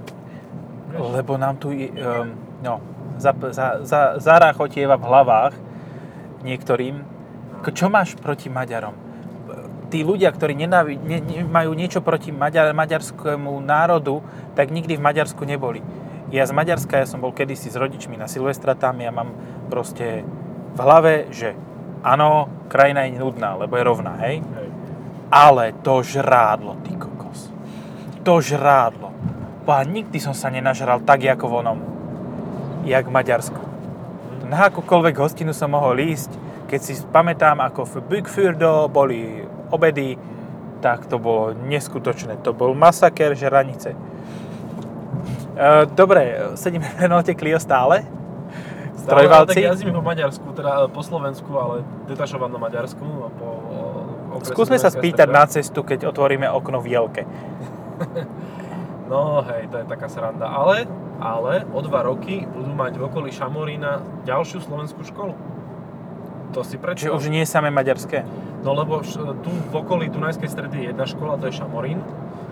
Vieš? 0.92 1.00
Lebo 1.00 1.40
nám 1.40 1.56
tu, 1.56 1.72
um, 1.72 2.36
no, 2.60 2.84
za, 3.16 3.32
za, 3.32 3.66
za, 3.82 4.00
v 5.00 5.04
hlavách 5.08 5.54
niektorým. 6.44 7.00
Čo 7.72 7.88
máš 7.88 8.14
proti 8.20 8.52
Maďarom? 8.52 8.92
Tí 9.92 10.00
ľudia, 10.00 10.33
ktorí 10.33 10.57
nenávi, 10.57 10.96
ne, 10.96 11.20
ne, 11.20 11.44
majú 11.44 11.76
niečo 11.76 12.00
proti 12.00 12.33
maďar, 12.33 12.72
maďarskému 12.72 13.61
národu, 13.61 14.24
tak 14.57 14.72
nikdy 14.72 14.96
v 14.96 15.05
Maďarsku 15.05 15.44
neboli. 15.44 15.85
Ja 16.33 16.48
z 16.48 16.57
Maďarska, 16.57 16.96
ja 16.96 17.05
som 17.05 17.20
bol 17.20 17.37
kedysi 17.37 17.68
s 17.68 17.76
rodičmi 17.76 18.16
na 18.16 18.24
Silvestra 18.24 18.72
tam, 18.72 19.05
ja 19.05 19.12
mám 19.12 19.37
proste 19.68 20.24
v 20.72 20.78
hlave, 20.81 21.28
že 21.28 21.52
áno, 22.00 22.48
krajina 22.72 23.05
je 23.05 23.20
nudná, 23.20 23.52
lebo 23.61 23.76
je 23.76 23.85
rovná, 23.85 24.16
hej? 24.24 24.40
Hej. 24.40 24.68
Ale 25.28 25.76
to 25.85 26.00
žrádlo, 26.00 26.81
ty 26.81 26.96
kokos. 26.96 27.52
To 28.24 28.40
žrádlo. 28.40 29.12
Boha, 29.68 29.85
nikdy 29.85 30.16
som 30.16 30.33
sa 30.33 30.48
nenažral 30.48 31.05
tak, 31.05 31.20
ako 31.20 31.52
v 31.52 31.57
onom. 31.61 31.78
Jak 32.88 33.07
v 33.07 33.12
Maďarsku. 33.12 33.61
Na 34.48 34.72
akúkoľvek 34.72 35.20
hostinu 35.20 35.52
som 35.52 35.76
mohol 35.76 36.00
ísť, 36.00 36.33
keď 36.72 36.81
si 36.81 36.96
pamätám, 37.12 37.61
ako 37.61 37.85
v 37.85 37.94
Bygfürdo 38.09 38.88
boli 38.88 39.44
obedy, 39.72 40.20
tak 40.85 41.08
to 41.08 41.16
bolo 41.16 41.56
neskutočné. 41.56 42.37
To 42.44 42.52
bol 42.52 42.76
masaker 42.76 43.32
žranice. 43.32 43.96
E, 45.56 45.87
dobre, 45.96 46.52
sedíme 46.54 46.85
v 46.85 46.96
Renalte 47.08 47.32
Clio 47.32 47.56
stále. 47.56 48.04
Stále, 49.02 49.26
ale 49.26 49.50
tak 49.50 49.56
Trojvalci. 49.56 49.58
jazdíme 49.66 49.92
po 49.98 50.04
Maďarsku, 50.04 50.46
teda 50.54 50.87
po 50.87 51.02
Slovensku, 51.02 51.50
ale 51.58 51.82
detašovanom 52.06 52.61
Maďarsku. 52.61 53.02
a 53.02 53.28
Po, 53.35 53.48
okrese 54.38 54.54
Skúsme 54.54 54.76
sa 54.78 54.94
spýtať 54.94 55.26
streda. 55.26 55.38
na 55.42 55.44
cestu, 55.50 55.80
keď 55.82 56.12
otvoríme 56.14 56.46
okno 56.46 56.78
v 56.78 56.87
Jelke. 56.92 57.22
No 59.12 59.44
hej, 59.44 59.68
to 59.68 59.76
je 59.76 59.85
taká 59.85 60.08
sranda. 60.08 60.48
Ale, 60.48 60.88
ale 61.20 61.68
o 61.68 61.85
dva 61.85 62.00
roky 62.00 62.48
budú 62.48 62.72
mať 62.72 62.96
v 62.96 63.02
okolí 63.12 63.28
Šamorína 63.28 64.24
ďalšiu 64.24 64.64
slovenskú 64.64 65.04
školu. 65.04 65.37
To 66.52 66.60
si 66.60 66.76
predstav. 66.76 67.16
už 67.16 67.32
nie 67.32 67.48
samé 67.48 67.72
maďarské. 67.72 68.24
No 68.62 68.76
lebo 68.76 69.00
tu 69.42 69.50
v 69.50 69.74
okolí 69.74 70.12
Dunajskej 70.12 70.48
stredy 70.52 70.84
je 70.84 70.86
jedna 70.92 71.08
škola, 71.08 71.40
to 71.40 71.48
je 71.48 71.56
Šamorín, 71.58 72.04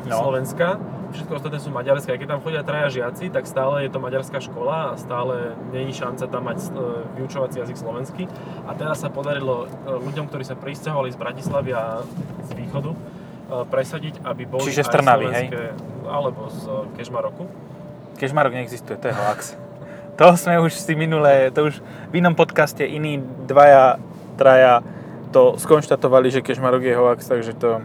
No. 0.08 0.16
Slovenská. 0.16 0.80
Všetko 1.10 1.32
ostatné 1.42 1.58
sú 1.58 1.68
maďarské. 1.74 2.14
Aj 2.14 2.18
keď 2.22 2.28
tam 2.38 2.40
chodia 2.40 2.62
traja 2.62 2.88
žiaci, 3.02 3.28
tak 3.28 3.44
stále 3.44 3.84
je 3.84 3.90
to 3.90 3.98
maďarská 3.98 4.38
škola 4.40 4.94
a 4.94 4.96
stále 4.96 5.58
není 5.74 5.90
šanca 5.92 6.24
tam 6.30 6.46
mať 6.46 6.58
e, 6.62 6.68
vyučovací 7.20 7.58
jazyk 7.60 7.76
slovenský. 7.76 8.24
A 8.64 8.72
teraz 8.78 9.02
sa 9.02 9.10
podarilo 9.10 9.66
e, 9.66 9.90
ľuďom, 9.90 10.30
ktorí 10.30 10.46
sa 10.46 10.54
pristahovali 10.54 11.10
z 11.10 11.18
Bratislavy 11.18 11.70
a 11.74 12.00
z 12.46 12.50
východu, 12.54 12.90
e, 12.94 12.98
presadiť, 13.66 14.22
aby 14.22 14.42
boli 14.46 14.70
Čiže 14.70 14.86
z 14.86 14.88
aj 14.88 14.94
Trnavy, 14.94 15.26
hej? 15.28 15.46
slovenské, 15.50 15.62
alebo 16.06 16.42
z 16.48 16.62
Kežmaroku. 16.96 17.44
Kežmarok 18.16 18.52
neexistuje, 18.54 18.96
to 18.96 19.10
je 19.10 19.14
hoax. 19.18 19.58
To 20.20 20.36
sme 20.36 20.60
už 20.60 20.76
si 20.76 20.92
minulé, 20.92 21.48
to 21.48 21.72
už 21.72 21.80
v 22.12 22.20
inom 22.20 22.36
podcaste 22.36 22.84
iní 22.84 23.24
dvaja, 23.48 23.96
traja 24.36 24.84
to 25.32 25.56
skonštatovali, 25.56 26.28
že 26.28 26.44
Kežmarok 26.44 26.84
je 26.84 26.92
hoax, 26.92 27.24
takže 27.24 27.56
to... 27.56 27.80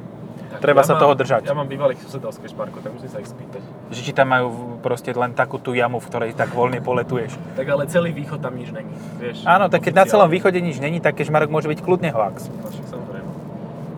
Treba 0.59 0.83
Ja 0.83 0.87
sa 0.87 0.95
mám- 0.95 1.03
toho 1.03 1.13
držať. 1.19 1.41
Ja 1.47 1.55
mám 1.55 1.67
bývalých 1.67 1.99
susedov 2.03 2.31
z 2.35 2.39
Kešparku, 2.43 2.79
tak 2.79 2.91
musím 2.95 3.11
sa 3.11 3.19
ich 3.19 3.27
spýtať. 3.27 3.59
Že 3.91 4.01
ti 4.07 4.11
tam 4.15 4.31
majú 4.31 4.79
proste 4.79 5.11
len 5.11 5.35
takú 5.35 5.59
tú 5.59 5.75
jamu, 5.75 5.99
v 5.99 6.07
ktorej 6.07 6.31
tak 6.31 6.51
voľne 6.55 6.79
poletuješ. 6.79 7.35
Tak 7.59 7.67
ale 7.67 7.87
celý 7.91 8.15
východ 8.15 8.39
tam 8.39 8.55
nič 8.55 8.71
není, 8.71 8.95
vieš. 9.19 9.43
Áno, 9.43 9.67
tak 9.67 9.83
keď 9.83 10.03
na 10.03 10.05
celom 10.07 10.31
východe 10.31 10.59
nič 10.63 10.79
není, 10.79 11.03
tak 11.03 11.19
Kešmarok 11.19 11.51
môže 11.51 11.67
byť 11.71 11.79
kľudne 11.83 12.11
hoax. 12.15 12.47
No, 12.51 12.71
samozrejme. 12.71 13.29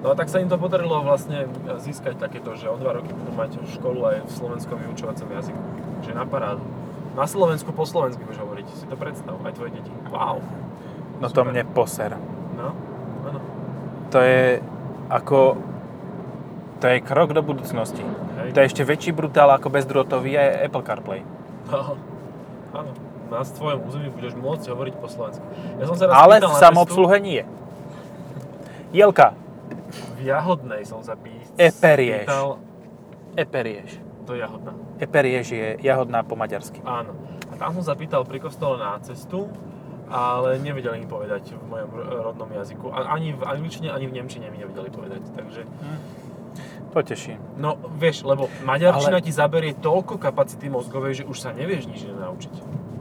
No 0.01 0.07
a 0.09 0.15
tak 0.17 0.33
sa 0.33 0.41
im 0.41 0.49
to 0.49 0.57
podarilo 0.57 1.01
vlastne 1.05 1.45
získať 1.77 2.17
takéto, 2.17 2.53
že 2.57 2.69
o 2.69 2.77
dva 2.77 2.97
roky 3.01 3.13
budú 3.13 3.37
mať 3.37 3.61
školu 3.77 3.99
aj 4.13 4.17
v 4.25 4.31
slovenskom 4.33 4.77
vyučovacom 4.81 5.25
jazyku. 5.29 5.61
Že 6.05 6.11
na 6.17 6.25
parádu. 6.25 6.65
Na 7.17 7.25
Slovensku 7.25 7.73
po 7.73 7.81
slovensky 7.81 8.21
budeš 8.21 8.45
hovoriť, 8.45 8.65
si 8.77 8.85
to 8.85 8.93
predstav, 8.93 9.41
aj 9.41 9.57
tvoje 9.57 9.73
deti. 9.73 9.89
Wow. 10.13 10.37
No 11.17 11.33
to 11.33 11.41
Super. 11.41 11.49
mne 11.49 11.63
poser. 11.73 12.13
No, 12.53 12.77
áno. 13.25 13.39
To 14.13 14.21
je 14.21 14.61
ako... 15.09 15.57
To 16.77 16.85
je 16.85 17.01
krok 17.01 17.33
do 17.33 17.41
budúcnosti. 17.41 18.05
Hej. 18.37 18.53
To 18.53 18.57
je 18.61 18.65
ešte 18.69 18.85
väčší 18.85 19.09
brutál 19.17 19.49
ako 19.49 19.73
bezdrôtový 19.73 20.37
aj 20.37 20.69
Apple 20.69 20.85
CarPlay. 20.85 21.25
No, 21.73 21.97
áno. 22.77 22.91
Na 23.33 23.41
tvojom 23.41 23.81
území 23.89 24.13
budeš 24.13 24.37
môcť 24.37 24.71
hovoriť 24.71 24.93
po 25.01 25.09
slovensku. 25.09 25.41
Ja 25.81 25.89
som 25.89 25.97
sa 25.97 26.05
raz 26.05 26.13
Ale 26.21 26.37
pýtal 26.37 26.53
v 26.53 26.57
samoobsluhe 26.61 27.17
nie. 27.17 27.41
Jelka, 28.93 29.33
V 30.15 30.19
Jahodnej 30.21 30.85
som 30.85 31.01
sa 31.01 31.17
pý... 31.17 31.33
Eperieš. 31.57 32.29
pýtal, 32.29 32.61
Eperieš. 33.35 34.06
To 34.27 34.35
je 34.35 34.43
Jahodná. 34.43 34.75
Eperieš 34.99 35.47
je 35.55 35.67
jahodná 35.79 36.19
po 36.21 36.35
maďarsky. 36.35 36.83
Áno. 36.83 37.15
A 37.47 37.55
tam 37.55 37.71
som 37.71 37.81
sa 37.81 37.95
pýtal 37.95 38.27
pri 38.27 38.43
kostole 38.43 38.75
na 38.75 38.99
cestu, 38.99 39.47
ale 40.11 40.59
nevedeli 40.59 40.99
mi 40.99 41.07
povedať 41.07 41.55
v 41.55 41.63
mojom 41.63 41.89
ro- 41.89 42.07
rodnom 42.27 42.49
jazyku. 42.51 42.91
Ani 42.91 43.31
v 43.31 43.43
angličtine, 43.43 43.87
ani 43.87 44.03
v 44.03 44.19
nemčine 44.19 44.51
mi 44.51 44.59
nevedeli 44.59 44.91
povedať. 44.91 45.23
Takže, 45.31 45.61
To 46.91 46.99
teší. 46.99 47.39
no 47.55 47.79
vieš, 47.95 48.27
lebo 48.27 48.51
maďarčina 48.63 49.19
Ale- 49.19 49.25
ti 49.25 49.31
zaberie 49.31 49.71
toľko 49.73 50.19
kapacity 50.19 50.67
mozgovej, 50.67 51.13
že 51.13 51.23
už 51.23 51.37
sa 51.39 51.55
nevieš 51.55 51.87
nič 51.87 52.03
naučiť. 52.03 52.53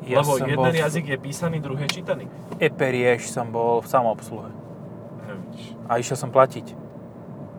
Ja 0.07 0.23
lebo 0.23 0.39
jeden 0.39 0.55
bol 0.55 0.71
jazyk 0.71 1.11
je 1.11 1.19
písaný, 1.19 1.59
druhý 1.59 1.91
je 1.91 1.99
čítaný. 1.99 2.31
Eperieš 2.63 3.35
som 3.35 3.51
bol 3.51 3.83
v 3.83 3.89
samoobsluhe. 3.91 4.51
A 5.91 5.99
išiel 5.99 6.15
som 6.15 6.31
platiť. 6.31 6.75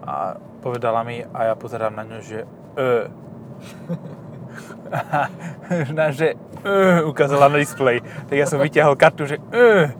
A 0.07 0.39
povedala 0.63 1.03
mi, 1.03 1.19
a 1.19 1.51
ja 1.51 1.55
pozerám 1.59 1.91
na 1.91 2.07
ňu, 2.07 2.19
že 2.23 2.47
e. 2.79 3.26
A 5.97 6.11
že 6.11 6.33
e, 6.63 6.75
ukázala 7.03 7.47
na 7.47 7.59
displej. 7.59 7.99
Tak 8.25 8.35
ja 8.35 8.47
som 8.47 8.57
vyťahol 8.57 8.95
kartu, 8.95 9.27
že 9.27 9.37
e. 9.51 9.91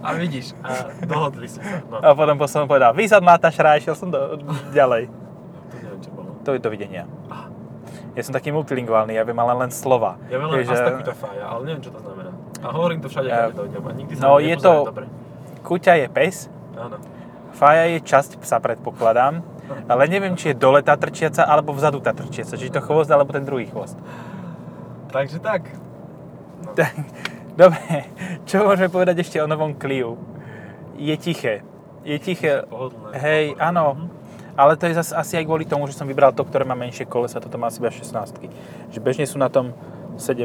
A 0.00 0.16
vidíš, 0.16 0.56
a 0.60 0.88
dohodli 1.02 1.46
si 1.46 1.60
sa. 1.60 1.84
No, 1.86 2.00
A 2.00 2.10
potom 2.10 2.34
som 2.48 2.64
povedal, 2.64 2.96
výsad 2.96 3.20
Mátašra 3.20 3.76
a 3.76 3.78
išiel 3.78 3.92
som 3.92 4.08
do, 4.08 4.40
ďalej. 4.72 5.06
to 5.06 5.76
neviem, 5.76 6.00
čo 6.00 6.10
bolo. 6.10 6.28
To 6.40 6.50
je 6.52 6.58
dovidenia. 6.58 7.04
Aha. 7.28 7.52
Ja 8.12 8.22
som 8.24 8.32
taký 8.32 8.50
multilingválny, 8.50 9.14
ja 9.14 9.22
viem 9.22 9.36
ale 9.36 9.52
len 9.56 9.70
slova. 9.70 10.16
Ja 10.26 10.36
viem 10.36 10.48
len 10.48 10.56
Vieš, 10.58 10.68
že 10.68 10.74
Astakuta 10.74 11.12
Fája, 11.14 11.44
ale 11.46 11.60
neviem, 11.64 11.82
čo 11.84 11.92
to 11.92 12.00
znamená. 12.00 12.32
A 12.60 12.66
hovorím 12.70 12.98
to 13.00 13.08
všade, 13.08 13.28
Ja- 13.28 13.48
keď 13.48 13.54
to 13.54 13.62
idem. 13.66 13.82
A 13.82 13.92
nikdy 13.92 14.12
sa 14.16 14.22
No, 14.22 14.30
je 14.38 14.54
to- 14.56 14.84
dobre. 14.88 15.06
Kuťa 15.62 15.94
je 15.96 16.06
pes, 16.08 16.36
Áno. 16.74 16.96
Faja 17.52 17.84
je 17.86 18.00
časť 18.00 18.40
psa, 18.40 18.58
predpokladám. 18.58 19.44
Ale 19.88 20.08
neviem, 20.08 20.34
či 20.36 20.52
je 20.52 20.58
dole 20.58 20.82
tá 20.82 20.96
trčiaca, 20.96 21.44
alebo 21.44 21.72
vzadu 21.72 22.00
tá 22.00 22.12
trčiaca. 22.12 22.54
Či 22.56 22.70
to 22.70 22.80
chvost, 22.80 23.10
alebo 23.10 23.32
ten 23.32 23.44
druhý 23.44 23.66
chvost. 23.66 23.96
Takže 25.10 25.38
tak. 25.38 25.68
Tak, 26.74 26.92
Dobre, 27.60 28.08
čo 28.48 28.64
môžeme 28.64 28.88
povedať 28.88 29.20
ešte 29.20 29.36
o 29.36 29.46
novom 29.46 29.76
Clio? 29.76 30.16
Je 30.96 31.12
tiché. 31.20 31.60
Je 32.00 32.16
tiché. 32.16 32.64
Pohodlné. 32.64 33.12
Hej, 33.20 33.44
Pohodlné. 33.52 33.60
áno. 33.60 33.84
Mhm. 33.92 34.06
Ale 34.52 34.76
to 34.76 34.84
je 34.84 34.96
zase 34.96 35.16
asi 35.16 35.40
aj 35.40 35.48
kvôli 35.48 35.64
tomu, 35.64 35.88
že 35.88 35.96
som 35.96 36.04
vybral 36.04 36.32
to, 36.32 36.44
ktoré 36.44 36.64
má 36.64 36.76
menšie 36.76 37.08
kolesa, 37.08 37.40
toto 37.40 37.56
má 37.56 37.72
asi 37.72 37.80
iba 37.80 37.88
16 37.88 38.36
Že 38.92 38.98
bežne 39.00 39.24
sú 39.24 39.40
na 39.40 39.48
tom 39.48 39.72
17 40.20 40.44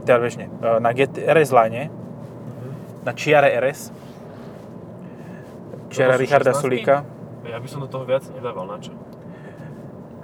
teda 0.00 0.16
bežne. 0.16 0.48
E, 0.48 0.80
Na 0.80 0.96
GT, 0.96 1.20
RS 1.20 1.52
line, 1.52 1.92
Mhm. 1.92 2.70
na 3.04 3.12
Čiare 3.12 3.52
RS, 3.52 3.92
Čiara 5.92 6.16
Richarda 6.16 6.52
16? 6.52 6.60
Sulíka. 6.60 7.04
Ja 7.44 7.60
by 7.60 7.68
som 7.68 7.80
do 7.84 7.88
toho 7.88 8.08
viac 8.08 8.24
nedával, 8.32 8.64
na 8.64 8.80
čo? 8.80 8.92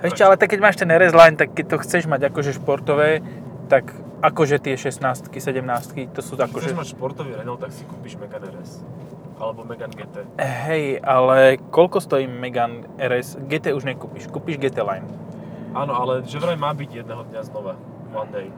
Ešte, 0.00 0.24
ale 0.24 0.40
tak 0.40 0.56
keď 0.56 0.60
máš 0.64 0.80
ten 0.80 0.88
RS 0.88 1.12
line, 1.12 1.36
tak 1.36 1.52
keď 1.52 1.76
to 1.76 1.76
chceš 1.84 2.08
mať 2.08 2.32
akože 2.32 2.56
športové, 2.56 3.20
tak 3.68 3.92
akože 4.24 4.56
tie 4.60 4.74
16 4.76 5.28
17 5.28 6.16
to 6.16 6.20
sú 6.24 6.36
Keď 6.36 6.48
akože... 6.48 6.64
chceš 6.72 6.76
mať 6.76 6.88
športový 6.96 7.36
Renault, 7.36 7.60
tak 7.60 7.72
si 7.72 7.84
kúpiš 7.84 8.16
Megane 8.16 8.48
RS. 8.48 8.80
Alebo 9.40 9.64
Megane 9.64 9.92
GT. 9.96 10.24
Hej, 10.40 11.00
ale 11.00 11.60
koľko 11.72 12.00
stojí 12.00 12.28
Megane 12.28 12.84
RS? 13.00 13.40
GT 13.48 13.72
už 13.76 13.88
nekúpiš, 13.88 14.28
kúpiš 14.28 14.56
GT 14.60 14.80
line. 14.84 15.04
Áno, 15.72 15.96
ale 15.96 16.24
že 16.24 16.40
vraj 16.40 16.56
má 16.56 16.72
byť 16.72 17.04
jedného 17.04 17.22
dňa 17.28 17.40
znova. 17.44 17.76
One 18.10 18.32
day. 18.32 18.48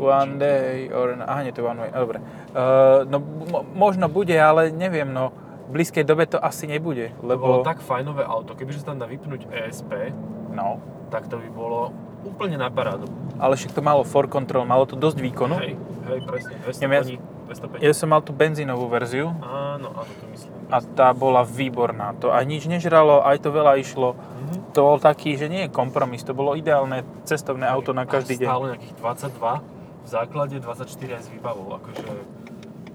One 0.00 0.40
day, 0.40 0.88
or... 0.88 1.20
Aha, 1.20 1.44
nie, 1.44 1.52
to 1.52 1.60
je 1.60 1.66
one 1.68 1.80
way, 1.84 1.92
dobre. 1.92 2.18
Uh, 2.56 3.04
no, 3.06 3.20
mo- 3.20 3.64
možno 3.76 4.08
bude, 4.08 4.32
ale 4.32 4.72
neviem, 4.72 5.06
no, 5.12 5.36
blízkej 5.70 6.02
dobe 6.02 6.26
to 6.26 6.36
asi 6.36 6.66
nebude, 6.66 7.14
To 7.14 7.24
bolo 7.30 7.30
lebo... 7.30 7.48
tak 7.62 7.78
fajnové 7.78 8.22
auto, 8.22 8.52
kebyže 8.52 8.82
sa 8.82 8.90
tam 8.90 8.98
dá 8.98 9.06
vypnúť 9.06 9.46
ESP, 9.46 10.12
No, 10.50 10.82
tak 11.08 11.26
to 11.26 11.38
by 11.38 11.48
bolo 11.48 11.94
úplne 12.20 12.54
na 12.54 12.66
parádu. 12.66 13.06
ale 13.36 13.54
však 13.54 13.70
to 13.70 13.80
malo 13.80 14.02
for 14.02 14.26
control, 14.26 14.62
malo 14.62 14.84
to 14.84 14.92
dosť 14.92 15.16
výkonu. 15.16 15.56
Hej, 15.56 15.78
hej, 16.04 16.20
presne, 16.20 16.54
200 16.60 16.82
Neviem, 16.82 16.92
ja- 16.92 17.04
koní, 17.06 17.16
205. 17.46 17.80
Ja 17.80 17.92
som 17.92 18.08
mal 18.08 18.20
tú 18.20 18.30
benzínovú 18.30 18.86
verziu 18.86 19.30
Áno, 19.40 19.90
áno, 19.90 20.06
to 20.06 20.24
myslím. 20.28 20.50
a 20.66 20.78
tá 20.84 21.10
bola 21.10 21.42
výborná. 21.42 22.14
To 22.18 22.30
aj 22.30 22.44
nič 22.44 22.66
nežralo, 22.66 23.22
aj 23.22 23.38
to 23.38 23.48
veľa 23.48 23.74
išlo. 23.76 24.14
Mhm. 24.14 24.54
To 24.70 24.80
bol 24.84 24.98
taký, 24.98 25.34
že 25.34 25.46
nie 25.46 25.64
je 25.64 25.70
kompromis, 25.70 26.20
to 26.20 26.30
bolo 26.30 26.52
ideálne 26.52 27.02
cestovné 27.24 27.64
auto 27.64 27.90
na 27.90 28.04
každý 28.04 28.36
deň. 28.36 28.46
Stále 28.46 28.64
nejakých 28.72 28.94
22, 28.94 29.62
v 30.00 30.08
základe 30.08 30.54
24 30.56 30.86
aj 31.12 31.22
s 31.22 31.28
výbavou, 31.28 31.66
akože 31.72 32.04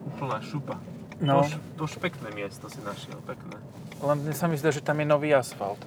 úplná 0.05 0.37
šupa. 0.39 0.75
No. 1.17 1.41
To, 1.41 1.47
š- 1.47 1.59
to 1.79 1.85
špekné 1.87 2.27
miesto 2.31 2.67
si 2.67 2.83
našiel, 2.83 3.19
pekné. 3.23 3.55
Len 4.03 4.17
mne 4.19 4.35
sa 4.35 4.51
mi 4.51 4.59
zdá, 4.59 4.69
že 4.69 4.83
tam 4.83 4.99
je 4.99 5.07
nový 5.07 5.31
asfalt. 5.31 5.79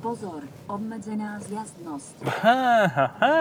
Pozor, 0.00 0.44
obmedzená 0.64 1.36
zjazdnosť. 1.44 2.14
Ha, 2.40 2.62
ha, 2.86 3.06
ha. 3.18 3.34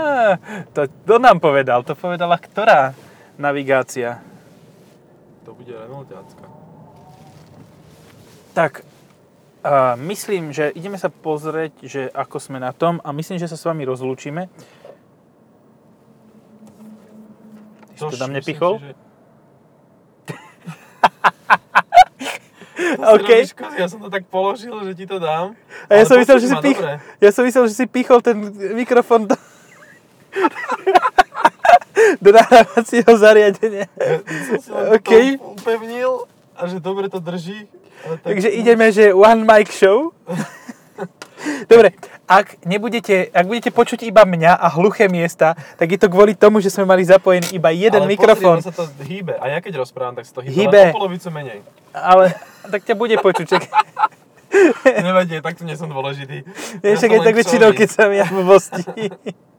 To, 0.74 0.88
to 0.88 1.16
nám 1.18 1.40
povedal, 1.40 1.84
to 1.84 1.94
povedala 1.94 2.36
ktorá 2.36 2.92
navigácia. 3.38 4.20
To 5.46 5.54
bude 5.54 5.72
Renaultiacka. 5.72 6.46
Tak, 8.52 8.82
uh, 8.82 9.94
myslím, 10.00 10.52
že 10.52 10.72
ideme 10.72 10.98
sa 10.98 11.08
pozrieť, 11.08 11.74
že 11.86 12.02
ako 12.10 12.40
sme 12.40 12.58
na 12.58 12.72
tom 12.72 12.98
a 13.04 13.12
myslím, 13.12 13.38
že 13.38 13.48
sa 13.48 13.56
s 13.56 13.64
vami 13.64 13.84
rozlúčime. 13.84 14.48
Ty 17.88 17.96
si 17.96 18.04
to 18.10 18.18
tam 18.18 18.32
nepichol? 18.32 18.80
si, 18.80 18.92
že- 18.92 19.05
OK. 23.14 23.30
Robíš 23.30 23.54
Ja 23.78 23.86
som 23.86 24.00
to 24.02 24.10
tak 24.10 24.26
položil, 24.26 24.74
že 24.84 24.94
ti 24.96 25.06
to 25.06 25.20
dám. 25.20 25.54
A 25.86 26.02
ja 26.02 26.04
som, 26.06 26.18
myslel, 26.18 26.40
že 26.40 26.48
si 26.50 26.58
pich... 26.62 26.78
dobre. 26.80 26.98
ja 27.22 27.30
som 27.32 27.44
myslel, 27.46 27.64
že 27.70 27.76
si 27.76 27.86
pichol 27.86 28.20
ten 28.22 28.38
mikrofón 28.74 29.30
do, 29.30 29.36
do 32.24 32.30
nahrávacieho 32.32 33.12
zariadenia. 33.18 33.88
Som 34.50 34.58
si 34.60 34.70
len 34.72 34.86
OK. 34.96 35.12
to 35.38 35.46
upevnil 35.56 36.12
a 36.56 36.62
že 36.68 36.80
dobre 36.80 37.10
to 37.10 37.20
drží. 37.20 37.68
tak- 38.04 38.22
Takže 38.24 38.50
ideme, 38.50 38.92
že 38.92 39.14
one 39.14 39.44
mic 39.46 39.70
show. 39.72 40.12
Dobre, 41.68 41.92
ak, 42.26 42.64
nebudete, 42.64 43.28
ak 43.30 43.46
budete 43.46 43.70
počuť 43.70 44.08
iba 44.08 44.24
mňa 44.24 44.56
a 44.56 44.68
hluché 44.80 45.12
miesta, 45.12 45.54
tak 45.76 45.92
je 45.92 46.00
to 46.00 46.08
kvôli 46.08 46.34
tomu, 46.34 46.64
že 46.64 46.72
sme 46.72 46.88
mali 46.88 47.04
zapojený 47.04 47.54
iba 47.54 47.70
jeden 47.70 48.02
ale 48.02 48.10
mikrofón. 48.10 48.64
Ono 48.64 48.66
sa 48.66 48.74
to 48.74 48.88
hýbe. 49.04 49.36
A 49.38 49.52
ja 49.52 49.60
keď 49.60 49.84
rozprávam, 49.84 50.16
tak 50.16 50.26
sa 50.26 50.40
to 50.40 50.42
hýbe, 50.42 50.56
Hýbe. 50.56 50.82
len 50.90 50.96
o 50.96 50.98
polovicu 50.98 51.28
menej. 51.30 51.60
Ale 51.92 52.34
tak 52.72 52.88
ťa 52.88 52.96
bude 52.96 53.16
počuť. 53.20 53.50
Nevadí, 55.04 55.44
takto 55.44 55.68
nie 55.68 55.76
som 55.76 55.92
dôležitý. 55.92 56.48
vieš, 56.80 57.04
Ja 57.04 57.12
aj 57.12 57.22
tak 57.28 57.36
väčšinou, 57.36 57.70
keď 57.76 57.88
som 57.92 58.10
ja 58.16 58.24
v 58.24 58.34
blbosti. 58.40 58.84